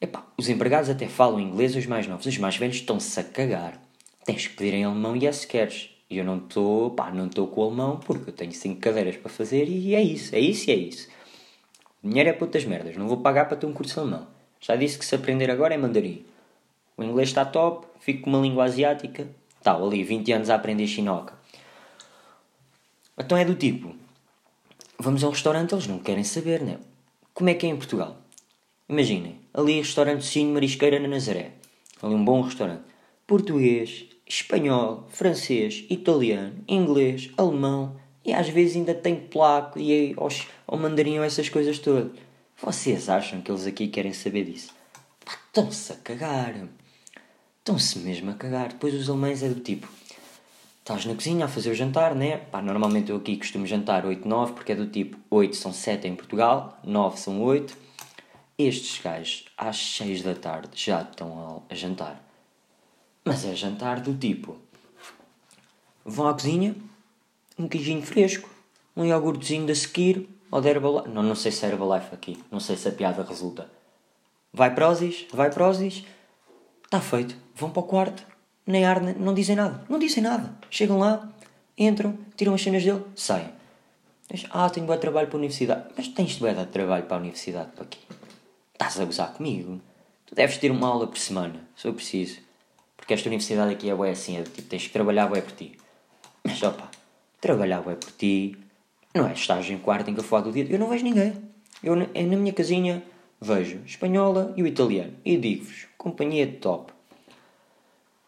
Epá, 0.00 0.24
os 0.36 0.48
empregados 0.48 0.88
até 0.88 1.08
falam 1.08 1.40
inglês, 1.40 1.74
os 1.74 1.86
mais 1.86 2.06
novos. 2.06 2.26
Os 2.26 2.38
mais 2.38 2.56
velhos 2.56 2.76
estão-se 2.76 3.18
a 3.18 3.24
cagar. 3.24 3.80
Tens 4.24 4.46
que 4.46 4.54
pedir 4.54 4.74
em 4.74 4.84
alemão 4.84 5.16
e 5.16 5.26
é 5.26 5.32
se 5.32 5.46
queres. 5.46 5.90
E 6.10 6.16
eu 6.16 6.24
não 6.24 6.38
estou, 6.38 6.90
pá, 6.90 7.10
não 7.10 7.26
estou 7.26 7.46
com 7.48 7.60
o 7.60 7.64
alemão 7.64 7.98
porque 7.98 8.30
eu 8.30 8.34
tenho 8.34 8.52
cinco 8.52 8.80
cadeiras 8.80 9.16
para 9.16 9.28
fazer 9.28 9.68
e 9.68 9.94
é 9.94 10.02
isso, 10.02 10.34
é 10.34 10.40
isso 10.40 10.70
e 10.70 10.72
é 10.72 10.76
isso. 10.76 11.08
O 12.02 12.08
dinheiro 12.08 12.30
é 12.30 12.32
para 12.32 12.44
outras 12.44 12.64
merdas, 12.64 12.96
não 12.96 13.06
vou 13.06 13.18
pagar 13.18 13.46
para 13.46 13.56
ter 13.56 13.66
um 13.66 13.72
curso 13.72 14.00
alemão. 14.00 14.26
Já 14.60 14.74
disse 14.74 14.98
que 14.98 15.04
se 15.04 15.14
aprender 15.14 15.50
agora 15.50 15.74
é 15.74 15.76
mandarim. 15.76 16.24
O 16.96 17.02
inglês 17.02 17.28
está 17.28 17.44
top, 17.44 17.86
fico 18.00 18.22
com 18.22 18.30
uma 18.30 18.40
língua 18.40 18.64
asiática. 18.64 19.28
Tal, 19.62 19.86
ali, 19.86 20.02
20 20.02 20.32
anos 20.32 20.50
a 20.50 20.54
aprender 20.54 20.86
chinoca. 20.86 21.37
Então 23.18 23.36
é 23.36 23.44
do 23.44 23.54
tipo: 23.54 23.94
vamos 24.98 25.24
a 25.24 25.28
um 25.28 25.30
restaurante, 25.30 25.72
eles 25.72 25.86
não 25.86 25.98
querem 25.98 26.24
saber, 26.24 26.62
né? 26.62 26.78
Como 27.34 27.50
é 27.50 27.54
que 27.54 27.66
é 27.66 27.68
em 27.68 27.76
Portugal? 27.76 28.22
Imaginem, 28.88 29.40
ali 29.52 29.78
restaurante 29.78 30.24
Sim 30.24 30.52
Marisqueira 30.52 30.98
na 30.98 31.08
Nazaré. 31.08 31.52
Ali 32.02 32.14
um 32.14 32.24
bom 32.24 32.40
restaurante. 32.40 32.82
Português, 33.26 34.06
espanhol, 34.26 35.06
francês, 35.10 35.84
italiano, 35.90 36.64
inglês, 36.66 37.30
alemão 37.36 37.96
e 38.24 38.32
às 38.32 38.48
vezes 38.48 38.76
ainda 38.76 38.94
tem 38.94 39.16
polaco 39.16 39.78
e 39.78 40.14
ou 40.66 40.78
mandarim 40.78 41.18
ou 41.18 41.24
essas 41.24 41.48
coisas 41.48 41.78
todas. 41.78 42.12
Vocês 42.60 43.08
acham 43.08 43.40
que 43.40 43.50
eles 43.50 43.66
aqui 43.66 43.88
querem 43.88 44.12
saber 44.12 44.44
disso? 44.44 44.74
Estão-se 45.26 45.92
a 45.92 45.96
cagar. 45.96 46.54
Estão-se 47.58 47.98
mesmo 48.00 48.30
a 48.30 48.34
cagar. 48.34 48.68
Depois 48.68 48.94
os 48.94 49.08
alemães 49.08 49.42
é 49.42 49.48
do 49.48 49.60
tipo: 49.60 49.88
estás 50.88 51.04
na 51.04 51.14
cozinha 51.14 51.44
a 51.44 51.48
fazer 51.48 51.70
o 51.70 51.74
jantar, 51.74 52.14
né? 52.14 52.38
Pá, 52.38 52.62
normalmente 52.62 53.10
eu 53.10 53.16
aqui 53.18 53.36
costumo 53.36 53.66
jantar 53.66 54.06
8, 54.06 54.26
9, 54.26 54.54
porque 54.54 54.72
é 54.72 54.74
do 54.74 54.86
tipo 54.86 55.18
8 55.30 55.54
são 55.54 55.70
7 55.70 56.08
em 56.08 56.16
Portugal, 56.16 56.78
9 56.82 57.18
são 57.18 57.42
8. 57.42 57.76
Estes 58.56 58.98
gajos 59.02 59.44
às 59.54 59.76
6 59.76 60.22
da 60.22 60.34
tarde 60.34 60.70
já 60.74 61.02
estão 61.02 61.62
a, 61.68 61.74
jantar. 61.74 62.24
Mas 63.22 63.44
é 63.44 63.54
jantar 63.54 64.00
do 64.00 64.14
tipo: 64.14 64.56
vão 66.06 66.26
à 66.26 66.32
cozinha, 66.32 66.74
um 67.58 67.68
queijinho 67.68 68.00
fresco, 68.00 68.48
um 68.96 69.04
iogurtezinho 69.04 69.66
da 69.66 69.74
Sekir 69.74 70.26
ou 70.50 70.62
da 70.62 70.70
Herbalife. 70.70 71.10
Não, 71.10 71.22
não 71.22 71.34
sei 71.34 71.52
se 71.52 71.66
é 71.66 71.68
Herbalife 71.68 72.14
aqui, 72.14 72.42
não 72.50 72.60
sei 72.60 72.78
se 72.78 72.88
a 72.88 72.92
piada 72.92 73.22
resulta. 73.22 73.70
Vai 74.54 74.74
Prozis, 74.74 75.26
vai 75.34 75.50
Prozis, 75.50 76.02
está 76.82 76.98
feito. 76.98 77.36
Vão 77.54 77.68
para 77.68 77.80
o 77.80 77.84
quarto, 77.84 78.26
nem 78.68 78.84
ar, 78.84 79.00
não 79.00 79.32
dizem 79.32 79.56
nada. 79.56 79.82
Não 79.88 79.98
dizem 79.98 80.22
nada. 80.22 80.54
Chegam 80.70 80.98
lá, 80.98 81.28
entram, 81.76 82.18
tiram 82.36 82.54
as 82.54 82.62
cenas 82.62 82.84
dele, 82.84 83.02
saem. 83.16 83.48
Ah, 84.50 84.68
tenho 84.68 84.86
bom 84.86 84.96
trabalho 84.98 85.26
para 85.26 85.36
a 85.36 85.38
universidade. 85.38 85.86
Mas 85.96 86.08
tens 86.08 86.32
de 86.32 86.52
dar 86.52 86.66
trabalho 86.66 87.04
para 87.04 87.16
a 87.16 87.20
universidade 87.20 87.70
para 87.74 87.86
quê? 87.86 87.98
Estás 88.74 89.00
a 89.00 89.04
gozar 89.06 89.32
comigo? 89.32 89.80
Tu 90.26 90.34
deves 90.34 90.58
ter 90.58 90.70
uma 90.70 90.86
aula 90.86 91.06
por 91.06 91.16
semana, 91.16 91.66
se 91.74 91.88
eu 91.88 91.94
preciso. 91.94 92.40
Porque 92.94 93.14
esta 93.14 93.28
universidade 93.28 93.72
aqui 93.72 93.88
é 93.88 93.94
bué 93.94 94.10
assim, 94.10 94.36
é 94.36 94.42
tipo, 94.42 94.68
tens 94.68 94.86
que 94.86 94.92
trabalhar 94.92 95.28
bué 95.28 95.40
por 95.40 95.52
ti. 95.52 95.78
Mas 96.44 96.62
opa, 96.62 96.90
trabalhar 97.40 97.80
bué 97.80 97.94
por 97.94 98.12
ti 98.12 98.54
não 99.14 99.26
é 99.26 99.32
estágio 99.32 99.74
em 99.74 99.78
quarto 99.78 100.10
em 100.10 100.14
que 100.14 100.20
eu 100.20 100.42
do 100.42 100.52
dia. 100.52 100.66
Eu 100.68 100.78
não 100.78 100.90
vejo 100.90 101.04
ninguém. 101.04 101.32
Eu 101.82 101.96
na 101.96 102.36
minha 102.36 102.52
casinha 102.52 103.02
vejo 103.40 103.80
espanhola 103.86 104.52
e 104.56 104.62
o 104.62 104.66
italiano. 104.66 105.14
E 105.24 105.38
digo-vos, 105.38 105.86
companhia 105.96 106.46
de 106.46 106.58
top. 106.58 106.92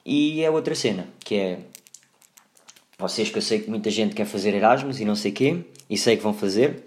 E 0.05 0.43
é 0.43 0.51
outra 0.51 0.75
cena, 0.75 1.07
que 1.21 1.35
é. 1.35 1.59
Vocês 2.99 3.31
que 3.31 3.39
eu 3.39 3.43
sei 3.43 3.61
que 3.61 3.71
muita 3.71 3.91
gente 3.91 4.15
quer 4.15 4.27
fazer 4.27 4.55
Erasmus 4.55 5.01
e 5.01 5.05
não 5.05 5.15
sei 5.15 5.33
quê, 5.33 5.65
e 5.89 5.97
sei 5.97 6.17
que 6.17 6.23
vão 6.23 6.35
fazer, 6.35 6.85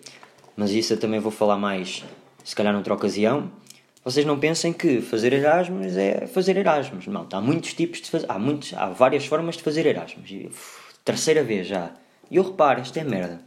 mas 0.56 0.72
isso 0.72 0.94
eu 0.94 1.00
também 1.00 1.20
vou 1.20 1.32
falar 1.32 1.58
mais, 1.58 2.04
se 2.44 2.56
calhar 2.56 2.72
noutra 2.74 2.94
ocasião. 2.94 3.52
Vocês 4.04 4.26
não 4.26 4.38
pensem 4.38 4.74
que 4.74 5.02
fazer 5.02 5.32
Erasmus 5.32 5.96
é 5.96 6.28
fazer 6.28 6.58
Erasmus. 6.58 7.08
Não, 7.08 7.28
há 7.32 7.42
muitos 7.42 7.74
tipos 7.74 8.02
de 8.02 8.10
fazer. 8.10 8.26
Há, 8.30 8.38
muitos, 8.38 8.74
há 8.74 8.88
várias 8.88 9.26
formas 9.26 9.56
de 9.56 9.64
fazer 9.64 9.86
Erasmus. 9.86 10.30
E, 10.30 10.48
uf, 10.48 10.94
terceira 11.06 11.44
vez 11.44 11.68
já. 11.68 11.92
E 12.30 12.36
eu 12.36 12.44
reparo, 12.44 12.82
isto 12.82 12.98
é 12.98 13.04
merda. 13.04 13.42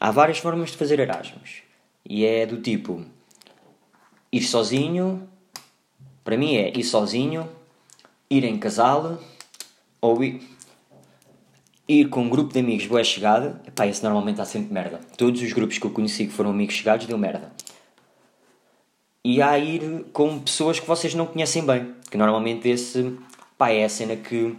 Há 0.00 0.10
várias 0.10 0.38
formas 0.38 0.70
de 0.70 0.76
fazer 0.76 0.98
Erasmus. 0.98 1.62
E 2.04 2.24
é 2.24 2.44
do 2.44 2.56
tipo. 2.60 3.04
Ir 4.32 4.42
sozinho. 4.42 5.28
Para 6.24 6.36
mim 6.36 6.56
é 6.56 6.76
ir 6.76 6.84
sozinho 6.84 7.48
ir 8.30 8.44
em 8.44 8.56
casal 8.56 9.18
ou 10.00 10.22
ir, 10.22 10.40
com 12.08 12.22
um 12.22 12.30
grupo 12.30 12.52
de 12.52 12.60
amigos 12.60 12.86
boa 12.86 13.02
chegada, 13.02 13.60
epá, 13.66 13.86
esse 13.86 14.02
normalmente 14.04 14.40
há 14.40 14.44
sempre 14.44 14.72
merda. 14.72 15.00
Todos 15.18 15.42
os 15.42 15.52
grupos 15.52 15.76
que 15.78 15.84
eu 15.84 15.90
conheci 15.90 16.26
que 16.26 16.32
foram 16.32 16.50
amigos 16.50 16.76
chegados 16.76 17.06
deu 17.06 17.18
merda. 17.18 17.52
E 19.24 19.42
há 19.42 19.58
ir 19.58 20.06
com 20.12 20.38
pessoas 20.38 20.78
que 20.78 20.86
vocês 20.86 21.12
não 21.12 21.26
conhecem 21.26 21.66
bem, 21.66 21.92
que 22.08 22.16
normalmente 22.16 22.68
esse 22.68 23.18
pá, 23.58 23.70
é 23.70 23.84
a 23.84 23.88
cena 23.88 24.14
que, 24.14 24.56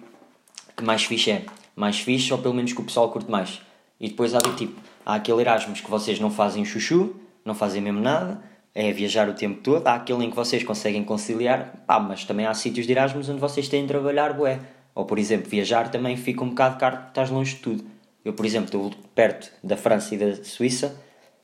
que 0.76 0.84
mais 0.84 1.06
fixe 1.06 1.32
é. 1.32 1.46
Mais 1.74 2.00
fixe, 2.00 2.32
ou 2.34 2.40
pelo 2.40 2.54
menos 2.54 2.74
que 2.74 2.82
o 2.82 2.84
pessoal 2.84 3.10
curte 3.10 3.32
mais. 3.32 3.62
E 4.00 4.10
depois 4.10 4.36
há 4.36 4.40
do 4.40 4.54
tipo, 4.56 4.80
há 5.06 5.16
aquele 5.16 5.42
Erasmus 5.42 5.80
que 5.80 5.90
vocês 5.90 6.20
não 6.20 6.30
fazem 6.30 6.66
chuchu, 6.66 7.16
não 7.46 7.56
fazem 7.56 7.82
mesmo 7.82 8.02
nada, 8.02 8.44
é 8.74 8.92
viajar 8.92 9.28
o 9.30 9.34
tempo 9.34 9.62
todo. 9.62 9.86
Há 9.88 9.96
aquele 9.96 10.26
em 10.26 10.30
que 10.30 10.36
vocês 10.36 10.64
conseguem 10.64 11.04
conciliar, 11.04 11.84
pá, 11.86 12.00
mas 12.00 12.24
também 12.24 12.46
há 12.46 12.54
sítios 12.54 12.86
de 12.86 12.94
Erasmus 12.94 13.30
onde 13.30 13.40
vocês 13.40 13.68
têm 13.68 13.82
de 13.82 13.88
trabalhar, 13.88 14.34
bué. 14.34 14.60
Ou, 14.94 15.06
por 15.06 15.18
exemplo, 15.18 15.50
viajar 15.50 15.90
também 15.90 16.18
fica 16.18 16.44
um 16.44 16.50
bocado 16.50 16.78
caro 16.78 16.96
porque 16.98 17.10
estás 17.10 17.30
longe 17.30 17.56
de 17.56 17.62
tudo. 17.62 17.84
Eu, 18.24 18.34
por 18.34 18.46
exemplo, 18.46 18.66
estou 18.66 18.92
perto 19.16 19.52
da 19.64 19.76
França 19.76 20.14
e 20.14 20.18
da 20.18 20.44
Suíça, 20.44 20.96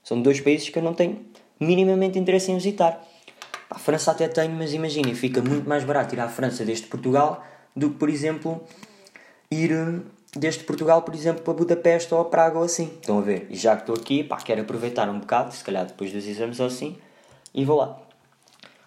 são 0.04 0.22
dois 0.22 0.40
países 0.40 0.70
que 0.70 0.78
eu 0.78 0.84
não 0.84 0.94
tenho 0.94 1.26
minimamente 1.60 2.20
interesse 2.20 2.52
em 2.52 2.56
visitar. 2.56 3.04
A 3.70 3.80
França 3.80 4.12
até 4.12 4.28
tenho, 4.28 4.54
mas 4.54 4.74
imaginem, 4.74 5.14
fica 5.14 5.42
muito 5.42 5.68
mais 5.68 5.84
barato 5.84 6.16
ir 6.16 6.20
à 6.20 6.30
França 6.30 6.64
desde 6.64 6.88
Portugal 6.88 7.44
do 7.76 7.90
que, 7.90 7.98
por 7.98 8.10
exemplo, 8.10 8.64
ir 9.52 9.74
hum, 9.74 10.04
desde 10.36 10.64
Portugal, 10.64 11.02
por 11.02 11.14
exemplo, 11.14 11.44
para 11.44 11.54
Budapeste 11.54 12.14
ou 12.14 12.22
a 12.22 12.26
Praga 12.26 12.58
ou 12.58 12.64
assim. 12.64 12.92
Estão 13.02 13.18
a 13.20 13.22
ver? 13.22 13.48
E 13.50 13.56
já 13.56 13.76
que 13.76 13.82
estou 13.82 13.96
aqui, 13.96 14.24
pá, 14.24 14.38
quero 14.38 14.62
aproveitar 14.62 15.10
um 15.10 15.20
bocado, 15.20 15.54
se 15.54 15.64
calhar 15.64 15.86
depois 15.86 16.12
dos 16.12 16.26
exames 16.26 16.60
ou 16.60 16.68
assim, 16.68 16.96
e 17.58 17.66
vou 17.66 17.78
lá. 17.78 18.00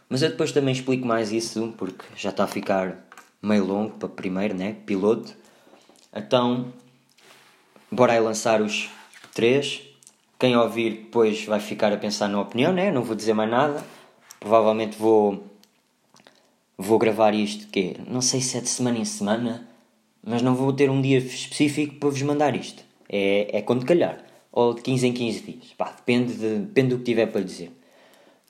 Mas 0.09 0.23
eu 0.23 0.31
depois 0.31 0.53
também 0.53 0.73
explico 0.73 1.07
mais 1.07 1.33
isso, 1.33 1.75
porque 1.77 2.05
já 2.17 2.31
está 2.31 2.45
a 2.45 2.47
ficar 2.47 3.05
meio 3.43 3.65
longo 3.65 3.91
para 3.91 4.09
primeiro, 4.09 4.55
né? 4.55 4.77
Piloto. 4.87 5.35
Então, 6.15 6.73
bora 7.91 8.13
aí 8.13 8.21
lançar 8.21 8.63
os 8.63 8.89
três. 9.35 9.83
Quem 10.39 10.57
ouvir 10.57 11.03
depois 11.03 11.45
vai 11.45 11.59
ficar 11.59 11.93
a 11.93 11.97
pensar 11.97 12.29
na 12.29 12.41
opinião, 12.41 12.73
né? 12.73 12.93
Não 12.93 13.03
vou 13.03 13.17
dizer 13.17 13.35
mais 13.35 13.51
nada. 13.51 13.85
Provavelmente 14.39 14.97
vou 14.97 15.45
vou 16.79 16.99
gravar 16.99 17.35
isto 17.35 17.67
que 17.67 17.97
não 18.09 18.23
sei 18.23 18.41
se 18.41 18.57
é 18.57 18.61
de 18.61 18.69
semana 18.69 18.99
em 18.99 19.05
semana, 19.05 19.69
mas 20.23 20.41
não 20.41 20.55
vou 20.55 20.73
ter 20.73 20.89
um 20.89 21.03
dia 21.03 21.19
específico 21.19 21.97
para 21.97 22.09
vos 22.09 22.23
mandar 22.23 22.57
isto. 22.57 22.83
É, 23.09 23.59
é 23.59 23.63
quando 23.63 23.85
calhar. 23.85 24.25
Ou 24.53 24.75
de 24.75 24.83
15 24.83 25.07
em 25.09 25.13
15 25.13 25.41
dias. 25.41 25.73
Pá, 25.77 25.93
depende, 25.93 26.35
de, 26.35 26.59
depende 26.61 26.89
do 26.91 26.99
que 26.99 27.05
tiver 27.05 27.27
para 27.27 27.43
dizer. 27.43 27.80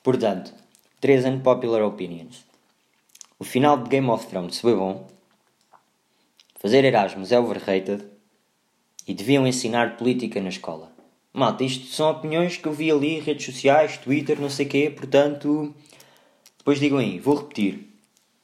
Portanto, 0.03 0.53
3 0.99 1.25
unpopular 1.25 1.83
opinions. 1.83 2.43
O 3.37 3.43
final 3.43 3.77
de 3.77 3.89
Game 3.89 4.09
of 4.09 4.25
Thrones 4.27 4.59
foi 4.59 4.75
bom. 4.75 5.07
Fazer 6.59 6.83
Erasmus 6.83 7.31
é 7.31 7.39
overrated. 7.39 8.03
E 9.07 9.13
deviam 9.13 9.47
ensinar 9.47 9.97
política 9.97 10.41
na 10.41 10.49
escola. 10.49 10.91
Malta, 11.33 11.63
isto 11.63 11.87
são 11.87 12.11
opiniões 12.11 12.57
que 12.57 12.67
eu 12.67 12.73
vi 12.73 12.91
ali, 12.91 13.19
redes 13.19 13.45
sociais, 13.45 13.97
Twitter, 13.97 14.39
não 14.39 14.49
sei 14.49 14.65
o 14.65 14.69
quê, 14.69 14.93
portanto. 14.95 15.73
Depois 16.57 16.79
digam 16.79 16.97
aí, 16.97 17.19
vou 17.19 17.35
repetir. 17.35 17.87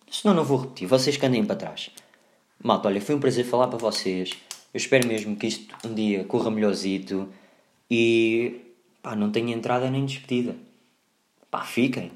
Senão 0.09 0.33
não 0.33 0.43
vou 0.43 0.59
repetir, 0.59 0.87
vocês 0.87 1.17
que 1.17 1.25
andem 1.25 1.45
para 1.45 1.55
trás. 1.55 1.89
Malta, 2.63 2.87
olha, 2.87 3.01
foi 3.01 3.13
um 3.13 3.19
prazer 3.19 3.45
falar 3.45 3.67
para 3.67 3.77
vocês. 3.77 4.31
Eu 4.73 4.77
espero 4.77 5.07
mesmo 5.07 5.35
que 5.35 5.47
isto 5.47 5.75
um 5.85 5.93
dia 5.93 6.23
corra 6.23 6.49
melhorzito 6.49 7.27
e. 7.89 8.61
pá, 9.01 9.15
não 9.15 9.31
tenha 9.31 9.55
entrada 9.55 9.89
nem 9.91 10.05
despedida. 10.05 10.55
Pá, 11.49 11.63
fiquem. 11.63 12.11